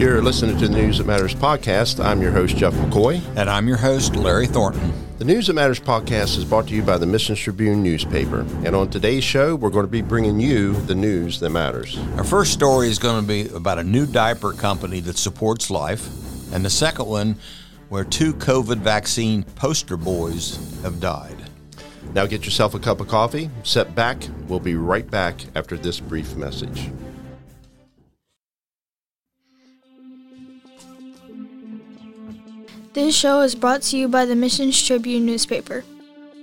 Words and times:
You're 0.00 0.22
listening 0.22 0.56
to 0.56 0.66
the 0.66 0.74
News 0.74 0.96
That 0.96 1.06
Matters 1.06 1.34
podcast. 1.34 2.02
I'm 2.02 2.22
your 2.22 2.30
host, 2.30 2.56
Jeff 2.56 2.72
McCoy. 2.72 3.20
And 3.36 3.50
I'm 3.50 3.68
your 3.68 3.76
host, 3.76 4.16
Larry 4.16 4.46
Thornton. 4.46 4.94
The 5.18 5.26
News 5.26 5.46
That 5.46 5.52
Matters 5.52 5.78
podcast 5.78 6.38
is 6.38 6.44
brought 6.46 6.68
to 6.68 6.74
you 6.74 6.80
by 6.80 6.96
the 6.96 7.04
Mission 7.04 7.34
Tribune 7.34 7.82
newspaper. 7.82 8.46
And 8.64 8.74
on 8.74 8.88
today's 8.88 9.24
show, 9.24 9.54
we're 9.56 9.68
going 9.68 9.84
to 9.84 9.92
be 9.92 10.00
bringing 10.00 10.40
you 10.40 10.72
the 10.72 10.94
news 10.94 11.38
that 11.40 11.50
matters. 11.50 11.98
Our 12.16 12.24
first 12.24 12.54
story 12.54 12.88
is 12.88 12.98
going 12.98 13.20
to 13.20 13.28
be 13.28 13.54
about 13.54 13.78
a 13.78 13.84
new 13.84 14.06
diaper 14.06 14.54
company 14.54 15.00
that 15.00 15.18
supports 15.18 15.70
life. 15.70 16.08
And 16.54 16.64
the 16.64 16.70
second 16.70 17.04
one, 17.04 17.36
where 17.90 18.04
two 18.04 18.32
COVID 18.32 18.78
vaccine 18.78 19.42
poster 19.42 19.98
boys 19.98 20.80
have 20.82 20.98
died. 20.98 21.36
Now 22.14 22.24
get 22.24 22.46
yourself 22.46 22.72
a 22.72 22.78
cup 22.78 23.02
of 23.02 23.08
coffee, 23.08 23.50
sit 23.64 23.94
back. 23.94 24.22
We'll 24.48 24.60
be 24.60 24.76
right 24.76 25.08
back 25.10 25.44
after 25.54 25.76
this 25.76 26.00
brief 26.00 26.36
message. 26.36 26.90
This 32.92 33.14
show 33.14 33.42
is 33.42 33.54
brought 33.54 33.82
to 33.82 33.96
you 33.96 34.08
by 34.08 34.24
the 34.24 34.34
Missions 34.34 34.82
Tribune 34.82 35.24
newspaper. 35.24 35.84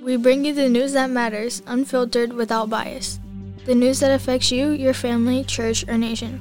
We 0.02 0.16
bring 0.16 0.46
you 0.46 0.54
the 0.54 0.70
news 0.70 0.94
that 0.94 1.10
matters, 1.10 1.62
unfiltered, 1.68 2.32
without 2.32 2.70
bias. 2.70 3.20
The 3.66 3.76
news 3.76 4.00
that 4.00 4.16
affects 4.16 4.50
you, 4.50 4.70
your 4.70 4.94
family, 4.94 5.44
church, 5.44 5.86
or 5.90 5.98
nation. 5.98 6.40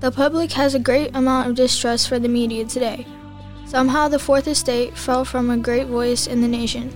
The 0.00 0.10
public 0.10 0.52
has 0.52 0.74
a 0.74 0.78
great 0.78 1.14
amount 1.14 1.46
of 1.46 1.56
distrust 1.56 2.08
for 2.08 2.18
the 2.18 2.26
media 2.26 2.64
today. 2.64 3.06
Somehow, 3.66 4.08
the 4.08 4.18
Fourth 4.18 4.48
Estate 4.48 4.96
fell 4.96 5.26
from 5.26 5.50
a 5.50 5.58
great 5.58 5.88
voice 5.88 6.26
in 6.26 6.40
the 6.40 6.48
nation. 6.48 6.88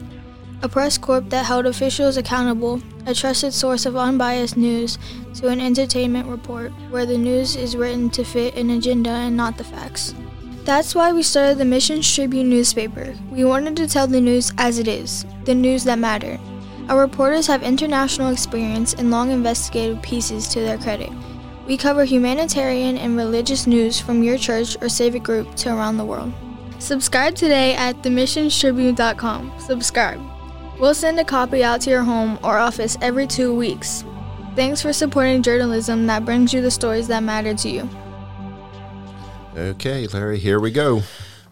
A 0.62 0.70
press 0.70 0.96
corp 0.96 1.28
that 1.28 1.45
held 1.45 1.66
officials 1.66 2.16
accountable, 2.16 2.80
a 3.04 3.12
trusted 3.12 3.52
source 3.52 3.84
of 3.84 3.95
unbiased 3.95 4.56
news, 4.56 4.96
to 5.35 5.48
an 5.48 5.60
entertainment 5.60 6.26
report 6.26 6.73
where 6.88 7.04
the 7.04 7.18
news 7.18 7.57
is 7.57 7.76
written 7.76 8.09
to 8.09 8.24
fit 8.24 8.57
an 8.57 8.70
agenda 8.70 9.10
and 9.10 9.37
not 9.37 9.59
the 9.59 9.64
facts. 9.64 10.14
That's 10.65 10.95
why 10.95 11.13
we 11.13 11.24
started 11.24 11.59
the 11.59 11.65
Missions 11.65 12.15
Tribune 12.15 12.49
newspaper. 12.49 13.15
We 13.32 13.45
wanted 13.45 13.77
to 13.79 13.88
tell 13.88 14.07
the 14.07 14.21
news 14.21 14.52
as 14.59 14.79
it 14.79 14.87
is, 14.87 15.27
the 15.45 15.57
news 15.57 15.82
that 15.85 15.99
mattered. 15.99 16.38
Our 16.88 17.01
reporters 17.01 17.49
have 17.49 17.65
international 17.65 18.30
experience 18.32 18.95
and 18.95 19.10
long 19.10 19.32
investigative 19.32 20.01
pieces 20.02 20.46
to 20.49 20.60
their 20.60 20.79
credit. 20.79 21.10
We 21.66 21.77
cover 21.77 22.04
humanitarian 22.04 22.96
and 22.96 23.16
religious 23.16 23.66
news 23.66 23.99
from 24.01 24.23
your 24.23 24.38
church 24.38 24.77
or 24.80 24.88
civic 24.88 25.24
group 25.24 25.52
to 25.57 25.74
around 25.74 25.96
the 25.96 26.04
world. 26.04 26.32
Subscribe 26.79 27.35
today 27.35 27.74
at 27.74 27.97
themissionstribune.com. 28.02 29.52
Subscribe. 29.59 30.21
We'll 30.79 30.95
send 30.95 31.19
a 31.19 31.24
copy 31.24 31.65
out 31.65 31.80
to 31.82 31.91
your 31.91 32.02
home 32.02 32.38
or 32.45 32.59
office 32.59 32.97
every 33.01 33.26
two 33.26 33.52
weeks. 33.52 34.04
Thanks 34.54 34.80
for 34.80 34.93
supporting 34.93 35.43
journalism 35.43 36.07
that 36.07 36.24
brings 36.24 36.52
you 36.54 36.60
the 36.60 36.71
stories 36.71 37.09
that 37.09 37.24
matter 37.24 37.54
to 37.54 37.69
you. 37.69 37.88
Okay, 39.54 40.06
Larry, 40.06 40.38
here 40.38 40.58
we 40.58 40.70
go. 40.70 41.02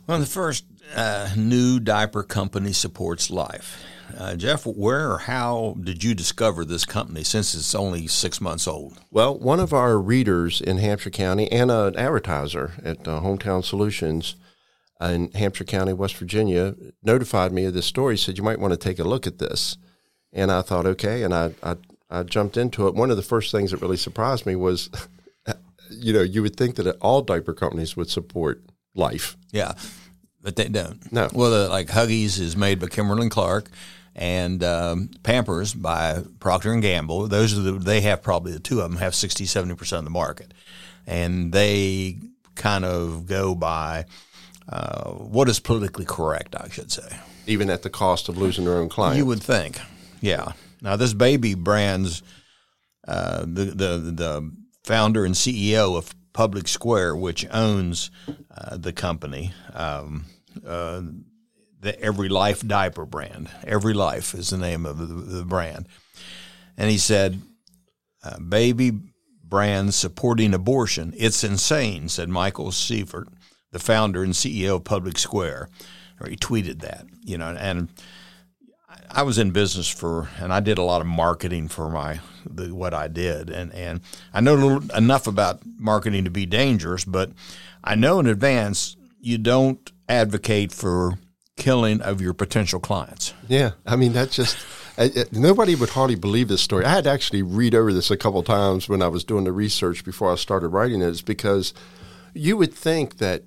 Well, 0.07 0.21
the 0.21 0.27
first 0.27 0.65
uh, 0.97 1.29
new 1.37 1.79
diaper 1.79 2.23
company 2.23 2.73
supports 2.73 3.29
life. 3.29 3.85
Uh, 4.17 4.37
Jeff, 4.37 4.65
where 4.65 5.13
or 5.13 5.19
how 5.19 5.77
did 5.79 6.03
you 6.03 6.15
discover 6.15 6.65
this 6.65 6.87
company 6.87 7.23
since 7.23 7.55
it's 7.55 7.75
only 7.75 8.07
six 8.07 8.41
months 8.41 8.67
old? 8.67 8.99
Well, 9.11 9.39
one 9.39 9.61
of 9.61 9.75
our 9.75 9.99
readers 9.99 10.63
in 10.63 10.79
Hampshire 10.79 11.11
County 11.11 11.53
and 11.53 11.71
an 11.71 11.95
advertiser 11.95 12.73
at 12.83 13.07
uh, 13.07 13.21
Hometown 13.21 13.63
Solutions 13.63 14.35
in 14.99 15.31
Hampshire 15.33 15.65
County, 15.65 15.93
West 15.93 16.17
Virginia, 16.17 16.75
notified 17.03 17.53
me 17.53 17.67
of 17.67 17.75
this 17.75 17.87
story. 17.87 18.17
Said 18.17 18.39
you 18.39 18.45
might 18.45 18.61
want 18.61 18.73
to 18.73 18.79
take 18.79 18.99
a 18.99 19.05
look 19.05 19.27
at 19.27 19.39
this, 19.39 19.77
and 20.33 20.51
I 20.51 20.63
thought 20.63 20.87
okay, 20.87 21.23
and 21.23 21.35
I 21.35 21.53
I, 21.63 21.77
I 22.11 22.23
jumped 22.23 22.57
into 22.57 22.89
it. 22.89 22.95
One 22.95 23.11
of 23.11 23.19
the 23.19 23.23
first 23.23 23.53
things 23.53 23.73
that 23.73 23.83
really 23.83 23.99
surprised 23.99 24.47
me 24.47 24.57
was 24.57 24.89
you 25.91 26.13
know, 26.13 26.23
you 26.23 26.43
would 26.43 26.57
think 26.57 26.77
that 26.77 26.87
all 27.01 27.23
diaper 27.23 27.53
companies 27.53 27.97
would 27.97 28.11
support 28.11 28.63
life. 28.95 29.37
Yeah, 29.51 29.73
but 30.43 30.57
they 30.57 30.69
don't. 30.69 31.13
No. 31.13 31.29
Well, 31.33 31.51
the, 31.51 31.69
like 31.69 31.89
Huggies 31.89 32.39
is 32.39 32.57
made 32.57 32.81
by 32.81 32.87
Kimberly 32.87 33.29
Clark, 33.29 33.71
and 34.15 34.63
um, 34.65 35.11
Pampers 35.23 35.75
by 35.75 36.23
Procter 36.39 36.73
and 36.73 36.83
Gamble. 36.83 37.29
Those 37.29 37.57
are 37.57 37.63
the 37.63 37.73
they 37.73 38.01
have 38.03 38.23
probably 38.23 38.53
the 38.53 38.61
two 38.61 38.81
of 38.81 38.91
them 38.91 39.01
have 39.01 39.15
60, 39.15 39.47
70 39.47 39.75
percent 39.75 39.99
of 39.99 40.05
the 40.05 40.11
market, 40.11 40.53
and 41.07 41.53
they 41.53 42.19
kind 42.55 42.85
of 42.85 43.27
go 43.27 43.55
by 43.55 44.05
uh, 44.69 45.11
what 45.11 45.49
is 45.49 45.61
politically 45.61 46.05
correct, 46.05 46.55
I 46.59 46.69
should 46.69 46.93
say. 46.93 47.09
Even 47.47 47.71
at 47.71 47.83
the 47.83 47.91
cost 47.91 48.29
of 48.29 48.37
losing 48.37 48.65
their 48.65 48.77
own 48.77 48.89
clients. 48.89 49.19
You 49.19 49.27
would 49.27 49.43
think, 49.43 49.81
yeah. 50.21 50.53
Now 50.83 50.97
this 50.97 51.15
baby 51.15 51.55
brands, 51.55 52.23
uh, 53.07 53.41
the 53.41 53.65
the 53.65 53.97
the 53.99 54.53
founder 54.85 55.25
and 55.25 55.35
CEO 55.35 55.97
of 55.97 56.15
Public 56.33 56.69
Square, 56.69 57.17
which 57.17 57.47
owns 57.51 58.11
uh, 58.57 58.77
the 58.77 58.93
company, 58.93 59.53
um, 59.75 60.27
uh, 60.67 61.03
the 61.81 61.99
Every 62.01 62.29
Life 62.29 62.67
diaper 62.67 63.05
brand. 63.05 63.51
Every 63.65 63.95
Life 63.95 64.35
is 64.35 64.51
the 64.51 64.59
name 64.59 64.87
of 64.87 64.99
the, 64.99 65.07
the 65.07 65.45
brand. 65.45 65.89
And 66.77 66.91
he 66.91 66.99
said, 66.99 67.41
uh, 68.23 68.39
Baby 68.39 68.93
brands 69.43 69.97
supporting 69.97 70.55
abortion. 70.55 71.13
It's 71.17 71.43
insane, 71.43 72.09
said 72.09 72.29
Michael 72.29 72.71
Seifert, 72.71 73.29
the 73.73 73.79
founder 73.79 74.23
and 74.23 74.33
CEO 74.33 74.77
of 74.77 74.85
Public 74.85 75.19
Square. 75.19 75.69
Or 76.21 76.29
he 76.29 76.37
tweeted 76.37 76.81
that, 76.83 77.07
you 77.23 77.37
know, 77.37 77.49
and 77.59 77.89
I 79.11 79.23
was 79.23 79.39
in 79.39 79.51
business 79.51 79.89
for, 79.89 80.29
and 80.39 80.53
I 80.53 80.61
did 80.61 80.79
a 80.79 80.83
lot 80.83 81.01
of 81.01 81.07
marketing 81.07 81.69
for 81.69 81.89
my 81.91 82.21
the, 82.45 82.75
what 82.75 82.95
I 82.95 83.09
did, 83.09 83.51
and 83.51 83.73
and 83.75 84.01
I 84.33 84.41
know 84.41 84.55
little, 84.55 84.97
enough 84.97 85.27
about 85.27 85.61
marketing 85.79 86.25
to 86.25 86.31
be 86.31 86.47
dangerous, 86.47 87.05
but 87.05 87.31
I 87.85 87.95
know 87.95 88.19
in 88.19 88.27
advance 88.27 88.97
you 89.21 89.39
don't 89.39 89.91
advocate 90.09 90.73
for 90.73 91.19
killing 91.57 92.01
of 92.01 92.21
your 92.21 92.33
potential 92.35 92.81
clients. 92.81 93.35
Yeah, 93.49 93.73
I 93.87 93.97
mean 93.97 94.13
that's 94.13 94.35
just. 94.35 94.59
nobody 95.33 95.75
would 95.75 95.89
hardly 95.91 96.15
believe 96.15 96.49
this 96.49 96.61
story. 96.61 96.85
I 96.85 96.91
had 96.91 97.05
to 97.05 97.11
actually 97.11 97.43
read 97.43 97.75
over 97.75 97.91
this 97.91 98.11
a 98.11 98.19
couple 98.19 98.43
times 98.43 98.87
when 98.87 99.01
I 99.01 99.09
was 99.09 99.25
doing 99.25 99.45
the 99.45 99.53
research 99.53 100.05
before 100.05 100.31
I 100.31 100.35
started 100.35 100.69
writing 100.69 101.01
it, 101.01 101.09
is 101.09 101.23
because 101.23 101.73
you 102.35 102.57
would 102.59 102.75
think 102.75 103.17
that 103.17 103.45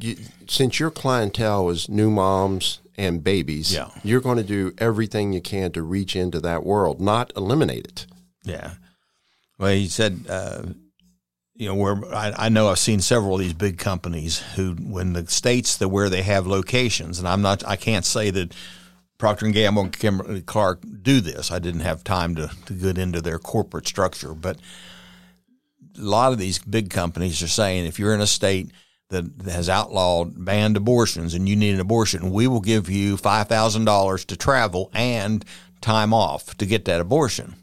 you, 0.00 0.16
since 0.46 0.78
your 0.78 0.90
clientele 0.90 1.68
is 1.70 1.88
new 1.88 2.10
moms 2.10 2.80
and 2.98 3.22
babies, 3.22 3.72
yeah. 3.72 3.88
you're 4.02 4.20
going 4.20 4.36
to 4.36 4.42
do 4.42 4.74
everything 4.76 5.32
you 5.32 5.40
can 5.40 5.70
to 5.72 5.82
reach 5.82 6.16
into 6.16 6.40
that 6.40 6.64
world, 6.64 7.00
not 7.00 7.32
eliminate 7.36 7.86
it. 7.86 8.06
Yeah. 8.44 8.72
Well, 9.58 9.72
he 9.72 9.88
said, 9.88 10.26
uh, 10.28 10.62
you 11.54 11.68
know, 11.68 11.74
where 11.74 12.04
I, 12.14 12.34
I, 12.36 12.48
know 12.48 12.68
I've 12.68 12.78
seen 12.78 13.00
several 13.00 13.34
of 13.34 13.40
these 13.40 13.54
big 13.54 13.78
companies 13.78 14.38
who, 14.56 14.72
when 14.74 15.12
the 15.12 15.26
states 15.26 15.76
that 15.78 15.88
where 15.88 16.08
they 16.10 16.22
have 16.22 16.46
locations, 16.46 17.18
and 17.18 17.26
I'm 17.26 17.42
not, 17.42 17.66
I 17.66 17.76
can't 17.76 18.04
say 18.04 18.30
that 18.30 18.52
Procter 19.18 19.46
and 19.46 19.54
Gamble 19.54 19.82
and 19.82 19.92
Kimberly 19.92 20.42
Clark 20.42 20.82
do 21.02 21.20
this. 21.20 21.50
I 21.50 21.58
didn't 21.58 21.80
have 21.80 22.04
time 22.04 22.36
to 22.36 22.50
to 22.66 22.72
get 22.72 22.98
into 22.98 23.20
their 23.20 23.40
corporate 23.40 23.88
structure, 23.88 24.32
but 24.32 24.58
a 25.98 26.02
lot 26.02 26.32
of 26.32 26.38
these 26.38 26.60
big 26.60 26.90
companies 26.90 27.42
are 27.42 27.48
saying 27.48 27.84
if 27.84 27.98
you're 27.98 28.14
in 28.14 28.20
a 28.20 28.28
state 28.28 28.70
that 29.10 29.24
has 29.46 29.68
outlawed 29.68 30.44
banned 30.44 30.76
abortions 30.76 31.34
and 31.34 31.48
you 31.48 31.56
need 31.56 31.74
an 31.74 31.80
abortion, 31.80 32.30
we 32.30 32.46
will 32.46 32.60
give 32.60 32.90
you 32.90 33.16
$5,000 33.16 34.24
to 34.26 34.36
travel 34.36 34.90
and 34.92 35.44
time 35.80 36.12
off 36.12 36.56
to 36.58 36.66
get 36.66 36.84
that 36.86 37.00
abortion. 37.00 37.54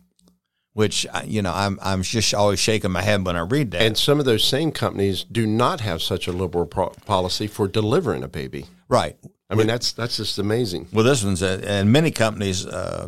Which 0.73 1.07
you 1.23 1.41
know, 1.41 1.53
I'm 1.53 1.79
I'm 1.81 2.03
just 2.03 2.34
always 2.34 2.59
shaking 2.59 2.91
my 2.91 3.01
head 3.01 3.25
when 3.25 3.38
I 3.38 3.39
read 3.39 3.72
that. 3.72 3.81
And 3.81 3.97
some 3.97 4.19
of 4.19 4.25
those 4.25 4.44
same 4.44 4.73
companies 4.73 5.23
do 5.23 5.47
not 5.47 5.79
have 5.79 6.01
such 6.01 6.28
a 6.28 6.34
liberal 6.34 6.66
pro- 6.66 6.89
policy 7.05 7.47
for 7.47 7.69
delivering 7.69 8.23
a 8.23 8.28
baby. 8.28 8.66
Right. 8.89 9.16
I 9.50 9.55
mean, 9.55 9.67
that's 9.67 9.94
that's 9.94 10.17
just 10.17 10.38
amazing. 10.38 10.88
Well, 10.91 11.05
this 11.05 11.23
one's 11.23 11.41
a, 11.41 11.61
and 11.66 11.94
many 11.94 12.11
companies 12.11 12.66
uh, 12.66 13.07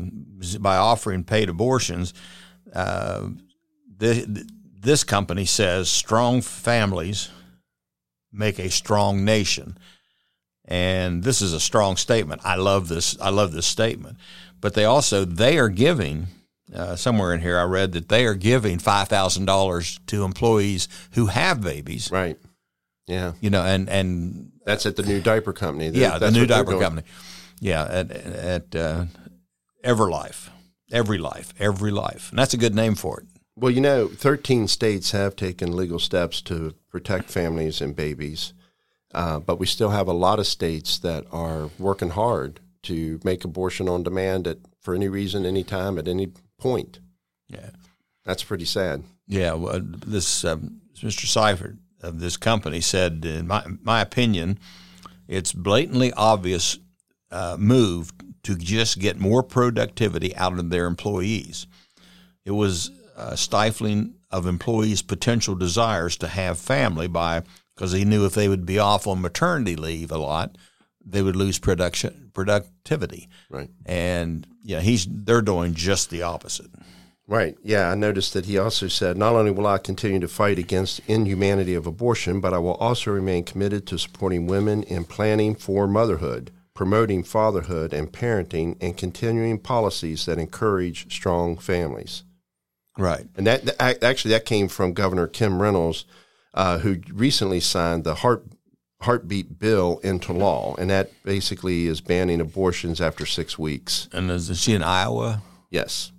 by 0.62 0.78
offering 0.78 1.26
paid 1.26 1.50
abortions, 1.50 2.14
uh, 2.74 3.28
this, 3.98 4.26
this 4.80 5.04
company 5.04 5.44
says 5.44 5.90
strong 5.90 6.42
families 6.42 7.32
make 8.32 8.60
a 8.60 8.70
strong 8.70 9.24
nation. 9.24 9.78
And 10.66 11.24
this 11.24 11.42
is 11.42 11.54
a 11.54 11.60
strong 11.60 11.96
statement. 11.96 12.42
I 12.44 12.56
love 12.56 12.88
this. 12.90 13.18
I 13.22 13.30
love 13.30 13.54
this 13.54 13.66
statement. 13.66 14.18
But 14.60 14.74
they 14.74 14.86
also 14.86 15.24
they 15.24 15.58
are 15.58 15.70
giving 15.70 16.28
uh, 16.74 16.96
somewhere 16.96 17.34
in 17.34 17.42
here. 17.42 17.58
I 17.58 17.64
read 17.64 17.94
that 17.94 18.10
they 18.10 18.26
are 18.26 18.36
giving 18.36 18.80
five 18.80 19.08
thousand 19.08 19.46
dollars 19.46 20.00
to 20.08 20.24
employees 20.24 20.90
who 21.14 21.28
have 21.28 21.62
babies. 21.62 22.12
Right. 22.12 22.38
Yeah. 23.08 23.34
You 23.40 23.50
know, 23.50 23.64
and 23.64 23.90
and 23.90 24.52
that's 24.66 24.86
at 24.86 24.98
the 24.98 25.04
new 25.04 25.22
diaper 25.22 25.54
company. 25.54 25.90
yeah, 25.90 26.18
the 26.18 26.32
new 26.32 26.46
diaper 26.46 26.78
company. 26.78 27.04
Yeah, 27.62 27.86
at 27.86 28.12
at 28.12 28.76
uh, 28.76 29.06
EverLife, 29.86 30.50
Every 30.92 31.18
Life, 31.18 31.54
Every 31.58 31.92
Life, 31.92 32.30
and 32.30 32.38
that's 32.38 32.54
a 32.54 32.58
good 32.58 32.76
name 32.76 32.96
for 32.96 33.22
it. 33.22 33.28
Well, 33.60 33.72
you 33.72 33.82
know, 33.82 34.08
13 34.08 34.68
states 34.68 35.12
have 35.12 35.36
taken 35.36 35.76
legal 35.76 35.98
steps 35.98 36.42
to 36.44 36.76
protect 36.92 37.32
families 37.32 37.82
and 37.82 37.96
babies, 37.96 38.54
uh, 39.16 39.40
but 39.40 39.58
we 39.58 39.66
still 39.66 39.90
have 39.90 40.08
a 40.08 40.14
lot 40.14 40.38
of 40.38 40.46
states 40.46 41.00
that 41.00 41.26
are 41.32 41.72
working 41.80 42.12
hard 42.12 42.60
to 42.84 43.20
make 43.24 43.44
abortion 43.44 43.90
on 43.90 44.04
demand 44.04 44.46
at 44.46 44.60
for 44.80 44.94
any 44.94 45.10
reason, 45.10 45.44
any 45.44 45.64
time, 45.64 45.98
at 45.98 46.08
any 46.08 46.32
point. 46.60 47.00
Yeah, 47.50 47.72
that's 48.24 48.44
pretty 48.44 48.66
sad. 48.66 49.04
Yeah, 49.28 49.54
well, 49.54 49.82
this 49.82 50.46
um, 50.46 50.82
Mr. 50.96 51.26
Seifert 51.26 51.78
of 52.02 52.20
this 52.20 52.38
company 52.38 52.80
said, 52.80 53.26
in 53.26 53.48
my 53.48 53.66
my 53.82 54.02
opinion, 54.02 54.60
it's 55.28 55.52
blatantly 55.52 56.14
obvious 56.14 56.78
uh, 57.32 57.58
move 57.60 58.12
to 58.44 58.56
just 58.56 59.00
get 59.00 59.20
more 59.20 59.42
productivity 59.42 60.36
out 60.36 60.60
of 60.60 60.70
their 60.70 60.86
employees. 60.86 61.66
It 62.46 62.52
was 62.52 62.92
uh, 63.18 63.36
stifling 63.36 64.16
of 64.32 64.46
employees' 64.46 65.02
potential 65.02 65.56
desires 65.56 66.16
to 66.18 66.28
have 66.28 66.58
family 66.60 67.08
by 67.08 67.42
because 67.76 67.92
he 67.92 68.06
knew 68.06 68.26
if 68.26 68.34
they 68.34 68.48
would 68.48 68.66
be 68.66 68.80
off 68.80 69.08
on 69.08 69.22
maternity 69.22 69.76
leave 69.76 70.12
a 70.12 70.18
lot, 70.18 70.58
they 71.06 71.22
would 71.22 71.36
lose 71.36 71.60
production 71.60 72.32
productivity. 72.34 73.30
Right. 73.50 73.70
And 73.86 74.46
yeah, 74.64 74.82
he's 74.82 75.08
they're 75.10 75.42
doing 75.42 75.74
just 75.74 76.10
the 76.10 76.24
opposite. 76.24 76.70
Right. 77.30 77.58
Yeah, 77.62 77.90
I 77.90 77.96
noticed 77.96 78.34
that 78.34 78.46
he 78.46 78.58
also 78.58 78.88
said, 78.88 79.18
not 79.18 79.36
only 79.36 79.52
will 79.52 79.68
I 79.68 79.80
continue 79.80 80.20
to 80.20 80.30
fight 80.30 80.58
against 80.58 81.02
inhumanity 81.08 81.74
of 81.74 81.86
abortion, 81.86 82.40
but 82.40 82.54
I 82.54 82.58
will 82.60 82.76
also 82.76 83.12
remain 83.12 83.44
committed 83.44 83.86
to 83.88 84.00
supporting 84.00 84.48
women 84.48 84.84
in 84.84 85.04
planning 85.04 85.54
for 85.54 85.88
motherhood, 85.88 86.52
promoting 86.74 87.24
fatherhood 87.24 87.92
and 87.92 88.14
parenting, 88.14 88.78
and 88.80 88.96
continuing 88.96 89.60
policies 89.60 90.26
that 90.26 90.40
encourage 90.40 91.14
strong 91.14 91.58
families. 91.58 92.24
Right. 92.98 93.26
And 93.36 93.48
that, 93.48 93.66
that 93.66 94.04
actually 94.04 94.32
that 94.32 94.46
came 94.46 94.68
from 94.68 94.94
Governor 94.94 95.28
Kim 95.28 95.62
Reynolds, 95.62 96.06
uh, 96.54 96.80
who 96.80 96.98
recently 97.14 97.60
signed 97.60 98.04
the 98.04 98.16
heart 98.16 98.44
heartbeat 99.02 99.60
bill 99.60 100.00
into 100.04 100.34
law, 100.34 100.76
and 100.78 100.90
that 100.90 101.12
basically 101.24 101.86
is 101.86 102.02
banning 102.02 102.42
abortions 102.42 103.00
after 103.00 103.26
six 103.26 103.58
weeks. 103.58 104.10
And 104.12 104.32
is 104.32 104.60
she 104.60 104.74
in 104.74 104.82
Iowa? 104.84 105.42
Yes. 105.70 106.12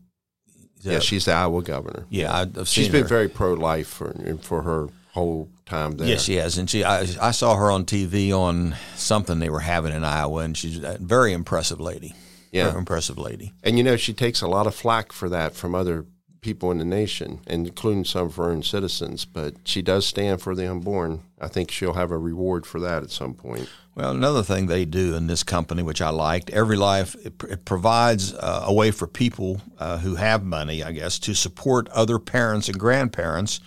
Yeah, 0.80 1.00
she's 1.00 1.24
the 1.24 1.32
Iowa 1.32 1.62
governor. 1.62 2.06
Yeah, 2.08 2.32
I've 2.32 2.68
she's 2.68 2.84
seen 2.84 2.92
been 2.92 3.02
her. 3.02 3.08
very 3.08 3.28
pro 3.28 3.54
life 3.54 3.88
for 3.88 4.14
for 4.42 4.62
her 4.62 4.88
whole 5.12 5.50
time 5.66 5.96
there. 5.96 6.06
Yes, 6.06 6.22
she 6.22 6.36
has, 6.36 6.56
and 6.56 6.70
she 6.70 6.84
I, 6.84 7.00
I 7.20 7.30
saw 7.32 7.56
her 7.56 7.70
on 7.70 7.84
TV 7.84 8.32
on 8.32 8.76
something 8.94 9.40
they 9.40 9.50
were 9.50 9.60
having 9.60 9.92
in 9.92 10.04
Iowa, 10.04 10.42
and 10.42 10.56
she's 10.56 10.78
a 10.78 10.96
very 11.00 11.32
impressive 11.32 11.80
lady. 11.80 12.14
Yeah. 12.52 12.68
very 12.68 12.78
impressive 12.78 13.18
lady. 13.18 13.52
And 13.62 13.76
you 13.76 13.84
know, 13.84 13.96
she 13.96 14.14
takes 14.14 14.40
a 14.40 14.46
lot 14.46 14.66
of 14.66 14.74
flack 14.74 15.12
for 15.12 15.28
that 15.28 15.54
from 15.54 15.74
other 15.74 16.06
people 16.40 16.70
in 16.70 16.78
the 16.78 16.84
nation, 16.84 17.40
including 17.46 18.04
some 18.04 18.26
of 18.26 18.36
her 18.36 18.50
own 18.50 18.62
citizens. 18.62 19.24
But 19.24 19.54
she 19.64 19.82
does 19.82 20.06
stand 20.06 20.40
for 20.40 20.54
the 20.54 20.70
unborn. 20.70 21.22
I 21.40 21.48
think 21.48 21.70
she'll 21.70 21.94
have 21.94 22.10
a 22.10 22.18
reward 22.18 22.66
for 22.66 22.80
that 22.80 23.02
at 23.02 23.10
some 23.10 23.34
point. 23.34 23.68
Well, 23.94 24.12
another 24.12 24.42
thing 24.42 24.66
they 24.66 24.84
do 24.84 25.16
in 25.16 25.26
this 25.26 25.42
company, 25.42 25.82
which 25.82 26.00
I 26.00 26.10
liked, 26.10 26.50
Every 26.50 26.76
Life, 26.76 27.16
it, 27.24 27.34
it 27.48 27.64
provides 27.64 28.32
uh, 28.32 28.64
a 28.66 28.72
way 28.72 28.90
for 28.90 29.06
people 29.06 29.60
uh, 29.78 29.98
who 29.98 30.14
have 30.14 30.44
money, 30.44 30.82
I 30.82 30.92
guess, 30.92 31.18
to 31.20 31.34
support 31.34 31.88
other 31.88 32.18
parents 32.18 32.68
and 32.68 32.78
grandparents 32.78 33.60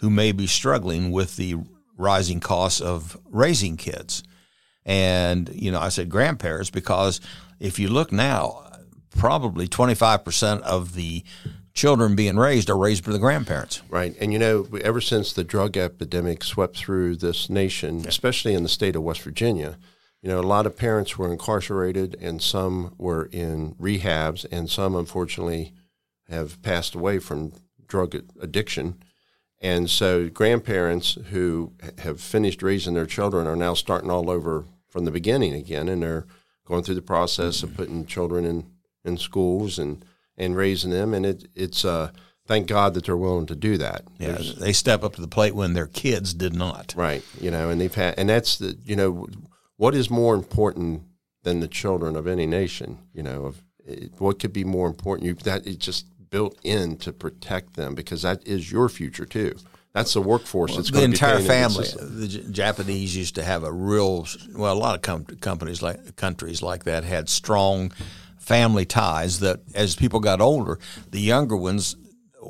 who 0.00 0.10
may 0.10 0.32
be 0.32 0.46
struggling 0.46 1.12
with 1.12 1.36
the 1.36 1.56
rising 1.96 2.40
costs 2.40 2.80
of 2.80 3.16
raising 3.30 3.76
kids. 3.76 4.24
And, 4.84 5.50
you 5.54 5.70
know, 5.70 5.78
I 5.78 5.90
said 5.90 6.08
grandparents 6.08 6.70
because 6.70 7.20
if 7.60 7.78
you 7.78 7.88
look 7.88 8.10
now, 8.10 8.70
probably 9.16 9.68
25% 9.68 10.62
of 10.62 10.94
the 10.94 11.22
children 11.74 12.14
being 12.14 12.36
raised 12.36 12.68
are 12.68 12.76
raised 12.76 13.04
by 13.04 13.12
the 13.12 13.18
grandparents. 13.18 13.82
Right. 13.88 14.14
And 14.20 14.32
you 14.32 14.38
know, 14.38 14.66
ever 14.82 15.00
since 15.00 15.32
the 15.32 15.44
drug 15.44 15.76
epidemic 15.76 16.44
swept 16.44 16.76
through 16.76 17.16
this 17.16 17.48
nation, 17.48 18.04
especially 18.06 18.54
in 18.54 18.62
the 18.62 18.68
state 18.68 18.96
of 18.96 19.02
West 19.02 19.22
Virginia, 19.22 19.78
you 20.22 20.28
know, 20.28 20.40
a 20.40 20.42
lot 20.42 20.66
of 20.66 20.76
parents 20.76 21.16
were 21.16 21.32
incarcerated 21.32 22.16
and 22.20 22.42
some 22.42 22.94
were 22.98 23.28
in 23.32 23.74
rehabs 23.74 24.44
and 24.50 24.68
some 24.68 24.94
unfortunately 24.94 25.72
have 26.28 26.60
passed 26.62 26.94
away 26.94 27.18
from 27.18 27.52
drug 27.86 28.14
addiction. 28.40 29.02
And 29.62 29.90
so 29.90 30.28
grandparents 30.28 31.18
who 31.30 31.72
have 31.98 32.20
finished 32.20 32.62
raising 32.62 32.94
their 32.94 33.06
children 33.06 33.46
are 33.46 33.56
now 33.56 33.74
starting 33.74 34.10
all 34.10 34.30
over 34.30 34.64
from 34.88 35.04
the 35.04 35.10
beginning 35.10 35.54
again 35.54 35.88
and 35.88 36.02
they're 36.02 36.26
going 36.64 36.82
through 36.82 36.94
the 36.94 37.02
process 37.02 37.62
of 37.62 37.76
putting 37.76 38.06
children 38.06 38.44
in, 38.44 38.66
in 39.04 39.16
schools 39.16 39.78
and 39.78 40.04
and 40.40 40.56
raising 40.56 40.90
them. 40.90 41.14
And 41.14 41.24
it, 41.24 41.46
it's 41.54 41.84
uh, 41.84 42.10
thank 42.46 42.66
God 42.66 42.94
that 42.94 43.04
they're 43.04 43.16
willing 43.16 43.46
to 43.46 43.54
do 43.56 43.78
that. 43.78 44.02
Yeah, 44.18 44.32
There's- 44.32 44.54
they 44.54 44.72
step 44.72 45.04
up 45.04 45.14
to 45.14 45.20
the 45.20 45.28
plate 45.28 45.54
when 45.54 45.74
their 45.74 45.86
kids 45.86 46.34
did 46.34 46.54
not. 46.54 46.94
right. 46.96 47.22
You 47.40 47.50
know, 47.50 47.70
and 47.70 47.80
they've 47.80 47.94
had, 47.94 48.14
and 48.18 48.28
that's 48.28 48.56
the, 48.58 48.76
you 48.84 48.96
know, 48.96 49.28
what 49.76 49.94
is 49.94 50.10
more 50.10 50.34
important 50.34 51.02
than 51.44 51.60
the 51.60 51.68
children 51.68 52.16
of 52.16 52.26
any 52.26 52.46
nation? 52.46 52.98
You 53.14 53.22
know, 53.22 53.44
of 53.46 53.62
it, 53.86 54.12
what 54.18 54.38
could 54.40 54.52
be 54.52 54.64
more 54.64 54.86
important? 54.88 55.26
You 55.26 55.34
that 55.44 55.66
it's 55.66 55.84
just 55.84 56.06
built 56.30 56.58
in 56.62 56.96
to 56.98 57.12
protect 57.12 57.74
them 57.76 57.94
because 57.94 58.22
that 58.22 58.46
is 58.46 58.70
your 58.72 58.88
future 58.88 59.26
too. 59.26 59.54
That's 59.92 60.12
the 60.14 60.20
workforce 60.22 60.76
that's 60.76 60.88
the 60.90 60.98
going 60.98 61.10
to 61.12 61.16
entire 61.16 61.40
family. 61.40 61.88
The 62.00 62.28
J- 62.28 62.44
Japanese 62.52 63.16
used 63.16 63.34
to 63.34 63.42
have 63.42 63.64
a 63.64 63.72
real 63.72 64.26
well, 64.54 64.72
a 64.72 64.78
lot 64.78 64.94
of 64.94 65.02
com- 65.02 65.24
companies 65.40 65.82
like 65.82 66.14
countries 66.16 66.62
like 66.62 66.84
that 66.84 67.02
had 67.04 67.28
strong 67.28 67.90
family 68.40 68.84
ties. 68.84 69.38
That 69.38 69.60
as 69.74 69.94
people 69.94 70.18
got 70.18 70.40
older, 70.40 70.78
the 71.10 71.20
younger 71.20 71.56
ones 71.56 71.94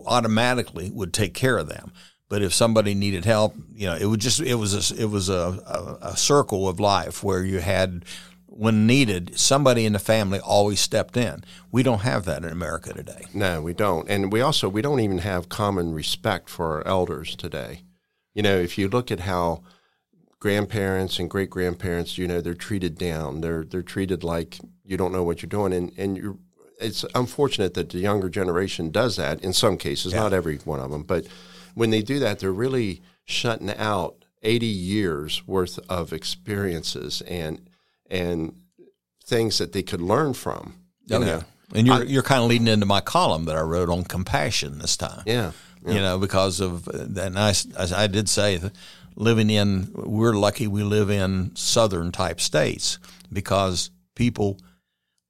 automatically 0.07 0.91
would 0.91 1.13
take 1.13 1.35
care 1.35 1.59
of 1.59 1.69
them. 1.69 1.93
But 2.29 2.43
if 2.43 2.55
somebody 2.55 2.95
needed 2.95 3.25
help, 3.25 3.57
you 3.75 3.87
know, 3.87 3.97
it 3.97 4.07
would 4.07 4.21
just 4.21 4.41
it 4.41 4.55
was 4.55 4.93
a, 4.93 5.03
it 5.03 5.11
was 5.11 5.29
a, 5.29 5.59
a, 5.67 6.09
a 6.13 6.17
circle 6.17 6.69
of 6.69 6.79
life 6.79 7.25
where 7.25 7.45
you 7.45 7.59
had 7.59 8.05
when 8.47 8.87
needed 8.87 9.39
somebody 9.39 9.85
in 9.85 9.93
the 9.93 9.99
family 9.99 10.39
always 10.39 10.81
stepped 10.81 11.17
in. 11.17 11.43
We 11.73 11.83
don't 11.83 12.01
have 12.01 12.25
that 12.27 12.45
in 12.45 12.51
America 12.51 12.93
today. 12.93 13.25
No, 13.35 13.61
we 13.61 13.73
don't. 13.75 14.09
And 14.09 14.33
we 14.33 14.41
also 14.41 14.69
we 14.69 14.83
don't 14.83 15.01
even 15.01 15.19
have 15.19 15.49
common 15.49 15.93
respect 15.93 16.49
for 16.49 16.77
our 16.77 16.87
elders 16.87 17.35
today. 17.35 17.83
You 18.33 18.43
know, 18.43 18.57
if 18.57 18.79
you 18.79 18.89
look 18.89 19.11
at 19.11 19.21
how 19.21 19.63
grandparents 20.39 21.19
and 21.19 21.29
great 21.29 21.51
grandparents, 21.51 22.17
you 22.17 22.29
know, 22.29 22.41
they're 22.41 22.55
treated 22.55 22.97
down. 22.97 23.41
They're 23.41 23.65
they're 23.65 23.83
treated 23.83 24.23
like 24.23 24.61
you 24.91 24.97
don't 24.97 25.13
know 25.13 25.23
what 25.23 25.43
you're 25.43 25.49
doing 25.49 25.73
and 25.73 25.93
and 25.97 26.17
you're 26.17 26.37
it's 26.81 27.05
unfortunate 27.15 27.75
that 27.75 27.91
the 27.91 27.99
younger 27.99 28.29
generation 28.29 28.91
does 28.91 29.17
that 29.17 29.45
in 29.45 29.53
some 29.53 29.77
cases, 29.77 30.15
not 30.15 30.33
every 30.33 30.57
one 30.59 30.81
of 30.81 30.91
them, 30.91 31.03
but 31.03 31.27
when 31.75 31.91
they 31.91 32.03
do 32.03 32.19
that, 32.19 32.39
they're 32.39 32.53
really 32.53 33.03
shutting 33.27 33.71
out 33.77 34.25
80 34.43 34.67
years 34.67 35.47
worth 35.47 35.79
of 35.89 36.13
experiences 36.13 37.23
and 37.23 37.69
and 38.11 38.55
things 39.25 39.59
that 39.59 39.73
they 39.73 39.83
could 39.83 40.01
learn 40.01 40.35
from. 40.35 40.81
You 41.07 41.17
Oh, 41.17 41.21
yeah. 41.21 41.43
And 41.75 41.87
you're 41.87 42.05
you're 42.05 42.23
kind 42.23 42.43
of 42.43 42.49
leading 42.49 42.67
into 42.67 42.87
my 42.87 43.01
column 43.01 43.45
that 43.45 43.57
I 43.57 43.61
wrote 43.61 43.89
on 43.89 44.05
compassion 44.05 44.79
this 44.79 44.97
time. 44.97 45.23
Yeah. 45.27 45.53
You 45.87 45.95
know, 45.95 46.19
because 46.19 46.61
of 46.61 46.85
that. 46.85 47.27
And 47.27 47.39
I, 47.39 47.55
I 47.97 48.07
did 48.07 48.29
say, 48.29 48.61
living 49.17 49.49
in, 49.49 49.91
we're 49.95 50.35
lucky 50.35 50.67
we 50.67 50.83
live 50.83 51.09
in 51.09 51.57
southern 51.57 52.13
type 52.13 52.39
states 52.39 52.99
because 53.33 53.91
people 54.15 54.59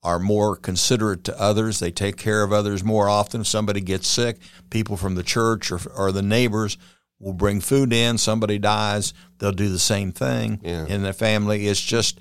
are 0.02 0.18
more 0.18 0.56
considerate 0.56 1.24
to 1.24 1.40
others. 1.40 1.78
They 1.78 1.90
take 1.90 2.16
care 2.16 2.42
of 2.42 2.52
others 2.52 2.82
more 2.82 3.08
often. 3.08 3.42
If 3.42 3.46
somebody 3.46 3.80
gets 3.80 4.08
sick, 4.08 4.38
people 4.70 4.96
from 4.96 5.14
the 5.14 5.22
church 5.22 5.70
or, 5.70 5.80
or 5.94 6.10
the 6.12 6.22
neighbors 6.22 6.78
will 7.18 7.34
bring 7.34 7.60
food 7.60 7.92
in. 7.92 8.16
Somebody 8.16 8.58
dies, 8.58 9.12
they'll 9.38 9.52
do 9.52 9.68
the 9.68 9.78
same 9.78 10.10
thing 10.12 10.60
Yeah. 10.62 10.86
in 10.86 11.02
their 11.02 11.12
family. 11.12 11.66
It's 11.66 11.80
just 11.82 12.18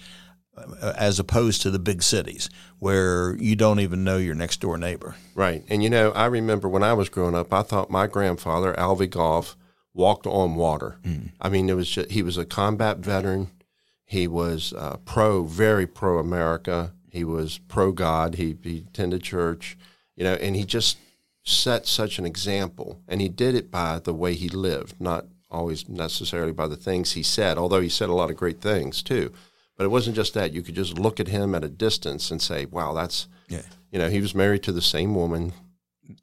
uh, 0.58 0.92
as 0.98 1.20
opposed 1.20 1.62
to 1.62 1.72
the 1.72 1.80
big 1.80 2.04
cities 2.04 2.50
where 2.80 3.36
you 3.38 3.56
don't 3.56 3.80
even 3.80 4.04
know 4.04 4.18
your 4.18 4.36
next 4.36 4.60
door 4.60 4.78
neighbor. 4.78 5.16
Right. 5.36 5.64
And 5.70 5.82
you 5.82 5.90
know, 5.90 6.12
I 6.12 6.26
remember 6.26 6.68
when 6.68 6.84
I 6.84 6.92
was 6.94 7.08
growing 7.08 7.34
up, 7.36 7.54
I 7.54 7.62
thought 7.62 7.90
my 7.90 8.08
grandfather, 8.08 8.74
Alvy 8.74 9.10
Goff, 9.10 9.56
walked 9.94 10.28
on 10.28 10.56
water. 10.56 11.00
I 11.42 11.48
mean, 11.50 11.70
it 11.70 11.76
was 11.76 11.90
just, 11.90 12.12
he 12.12 12.22
was 12.24 12.38
a 12.38 12.46
combat 12.46 12.98
veteran. 12.98 13.52
He 14.06 14.28
was 14.28 14.74
uh, 14.74 14.98
pro, 15.06 15.44
very 15.44 15.88
pro 15.88 16.20
America. 16.20 16.94
He 17.12 17.24
was 17.24 17.60
pro 17.68 17.92
God. 17.92 18.36
He, 18.36 18.56
he 18.64 18.86
attended 18.88 19.24
church, 19.24 19.78
you 20.16 20.24
know, 20.24 20.34
and 20.36 20.56
he 20.56 20.64
just 20.66 20.98
set 21.44 21.88
such 21.88 22.20
an 22.20 22.26
example. 22.26 23.02
And 23.08 23.22
he 23.22 23.30
did 23.30 23.56
it 23.56 23.72
by 23.72 24.00
the 24.00 24.14
way 24.14 24.36
he 24.36 24.50
lived, 24.50 25.00
not 25.00 25.26
always 25.50 25.90
necessarily 25.90 26.52
by 26.52 26.68
the 26.68 26.76
things 26.78 27.14
he 27.14 27.24
said, 27.24 27.58
although 27.58 27.82
he 27.82 27.90
said 27.90 28.10
a 28.10 28.14
lot 28.14 28.30
of 28.30 28.38
great 28.38 28.62
things 28.62 29.02
too. 29.02 29.32
But 29.76 29.86
it 29.86 29.90
wasn't 29.90 30.16
just 30.16 30.34
that. 30.36 30.54
You 30.54 30.62
could 30.62 30.76
just 30.76 31.00
look 31.00 31.20
at 31.20 31.28
him 31.30 31.56
at 31.56 31.64
a 31.64 31.70
distance 31.70 32.30
and 32.32 32.42
say, 32.42 32.66
wow, 32.66 32.94
that's, 32.94 33.28
Yeah. 33.48 33.62
you 33.92 33.98
know, 33.98 34.10
he 34.10 34.22
was 34.22 34.36
married 34.36 34.62
to 34.64 34.72
the 34.72 34.82
same 34.82 35.16
woman 35.16 35.54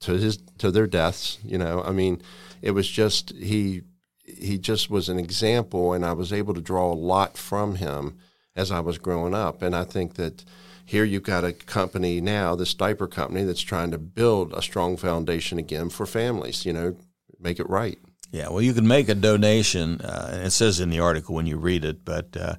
to 0.00 0.12
his 0.12 0.38
to 0.58 0.70
their 0.70 0.86
deaths. 0.86 1.38
You 1.44 1.58
know, 1.58 1.82
I 1.82 1.92
mean, 1.92 2.20
it 2.62 2.72
was 2.72 2.88
just 2.88 3.30
he 3.34 3.82
he 4.24 4.58
just 4.58 4.90
was 4.90 5.08
an 5.08 5.18
example, 5.18 5.92
and 5.92 6.04
I 6.04 6.12
was 6.12 6.32
able 6.32 6.54
to 6.54 6.60
draw 6.60 6.92
a 6.92 6.94
lot 6.94 7.38
from 7.38 7.76
him 7.76 8.18
as 8.54 8.70
I 8.70 8.80
was 8.80 8.98
growing 8.98 9.34
up. 9.34 9.62
And 9.62 9.74
I 9.74 9.84
think 9.84 10.14
that 10.14 10.44
here 10.86 11.04
you've 11.04 11.24
got 11.24 11.44
a 11.44 11.52
company 11.52 12.20
now, 12.20 12.54
this 12.54 12.72
diaper 12.72 13.08
company, 13.08 13.44
that's 13.44 13.60
trying 13.60 13.90
to 13.90 13.98
build 13.98 14.52
a 14.54 14.62
strong 14.62 14.96
foundation 14.96 15.58
again 15.58 15.90
for 15.90 16.06
families. 16.06 16.64
You 16.64 16.72
know, 16.72 16.96
make 17.38 17.60
it 17.60 17.68
right. 17.68 17.98
Yeah, 18.30 18.48
well, 18.48 18.62
you 18.62 18.72
can 18.72 18.86
make 18.88 19.08
a 19.08 19.14
donation, 19.14 20.00
uh, 20.00 20.30
and 20.32 20.46
it 20.46 20.50
says 20.50 20.80
in 20.80 20.90
the 20.90 21.00
article 21.00 21.34
when 21.34 21.46
you 21.46 21.56
read 21.56 21.84
it, 21.84 22.04
but 22.04 22.36
uh, 22.36 22.54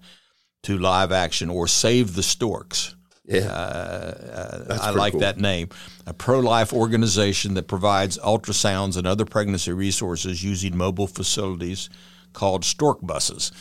to 0.63 0.77
Live 0.77 1.11
Action 1.11 1.49
or 1.49 1.67
Save 1.67 2.15
the 2.15 2.23
Storks. 2.23 2.95
Yeah, 3.25 3.51
Uh, 3.51 4.77
I 4.81 4.91
like 4.91 5.11
cool. 5.11 5.19
that 5.19 5.37
name. 5.37 5.67
A 6.05 6.13
pro 6.13 6.39
life 6.39 6.71
organization 6.71 7.55
that 7.55 7.67
provides 7.67 8.17
ultrasounds 8.19 8.95
and 8.95 9.05
other 9.05 9.25
pregnancy 9.25 9.73
resources 9.73 10.43
using 10.43 10.77
mobile 10.77 11.07
facilities 11.07 11.89
called 12.31 12.63
stork 12.63 12.99
buses. 13.01 13.51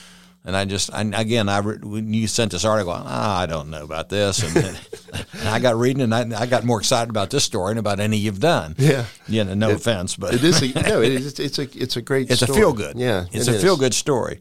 And 0.47 0.57
I 0.57 0.65
just, 0.65 0.95
I, 0.95 1.03
again, 1.03 1.49
I 1.49 1.61
when 1.61 2.15
you 2.15 2.29
sent 2.29 2.53
this 2.53 2.65
article, 2.65 2.93
ah, 2.95 3.41
I 3.41 3.47
don't 3.47 3.69
know 3.69 3.83
about 3.83 4.09
this, 4.09 4.45
and, 4.45 4.57
and 5.41 5.49
I 5.49 5.59
got 5.59 5.75
reading, 5.75 6.03
and 6.03 6.15
I, 6.15 6.43
I, 6.43 6.47
got 6.47 6.65
more 6.65 6.79
excited 6.79 7.11
about 7.11 7.31
this 7.31 7.43
story 7.43 7.73
than 7.73 7.79
about 7.79 7.99
any 7.99 8.17
you've 8.17 8.39
done. 8.39 8.77
Yeah, 8.79 9.07
you 9.27 9.43
know, 9.43 9.55
no 9.55 9.71
it, 9.71 9.77
offense, 9.77 10.15
but 10.15 10.35
it 10.35 10.45
is. 10.45 10.63
A, 10.63 10.83
no, 10.89 11.03
it 11.03 11.11
is. 11.11 11.41
It's 11.41 11.59
a 11.59 11.63
it's 11.63 11.97
a 11.97 12.01
great. 12.01 12.31
It's 12.31 12.43
story. 12.43 12.57
a 12.57 12.61
feel 12.61 12.73
good. 12.73 12.97
Yeah, 12.97 13.25
it's 13.33 13.49
a 13.49 13.59
feel 13.59 13.77
good 13.77 13.93
story. 13.93 14.39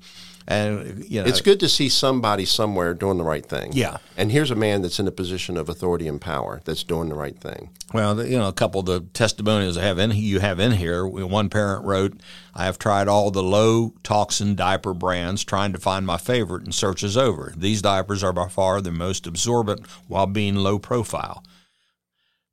And 0.48 1.04
you 1.10 1.22
know, 1.22 1.28
it's 1.28 1.42
good 1.42 1.60
to 1.62 1.70
see 1.70 1.90
somebody 1.90 2.46
somewhere 2.46 2.94
doing 2.94 3.18
the 3.18 3.24
right 3.24 3.44
thing. 3.44 3.72
Yeah. 3.74 3.98
And 4.16 4.32
here's 4.32 4.52
a 4.52 4.56
man 4.56 4.84
that's 4.84 5.00
in 5.00 5.08
a 5.08 5.12
position 5.12 5.58
of 5.58 5.70
authority 5.70 6.08
and 6.08 6.22
power 6.22 6.62
that's 6.66 6.84
doing 6.84 7.10
the 7.10 7.16
right 7.16 7.36
thing. 7.36 7.72
Well, 7.94 8.24
you 8.24 8.38
know, 8.38 8.48
a 8.48 8.54
couple 8.54 8.82
of 8.82 8.86
the 8.86 9.02
testimonials 9.14 9.76
I 9.76 9.84
have 9.84 9.98
in 9.98 10.12
you 10.12 10.40
have 10.42 10.60
in 10.60 10.74
here. 10.74 11.08
One 11.08 11.50
parent 11.50 11.84
wrote, 11.84 12.22
"I 12.54 12.66
have 12.66 12.78
tried 12.78 13.08
all 13.08 13.32
the 13.32 13.42
low 13.42 13.96
toxin 14.04 14.54
diaper 14.56 14.94
brands, 14.94 15.44
trying 15.44 15.74
to 15.74 15.80
find 15.80 16.06
my 16.06 16.18
favorite, 16.18 16.64
and 16.64 16.76
search 16.76 17.02
is 17.02 17.18
over. 17.18 17.52
These 17.58 17.82
diapers 17.82 18.24
are 18.24 18.34
by 18.34 18.48
far 18.48 18.82
the 18.82 18.92
most 18.92 19.26
absorbent 19.26 19.88
while 20.08 20.28
being 20.28 20.56
low 20.56 20.78
profile." 20.78 21.44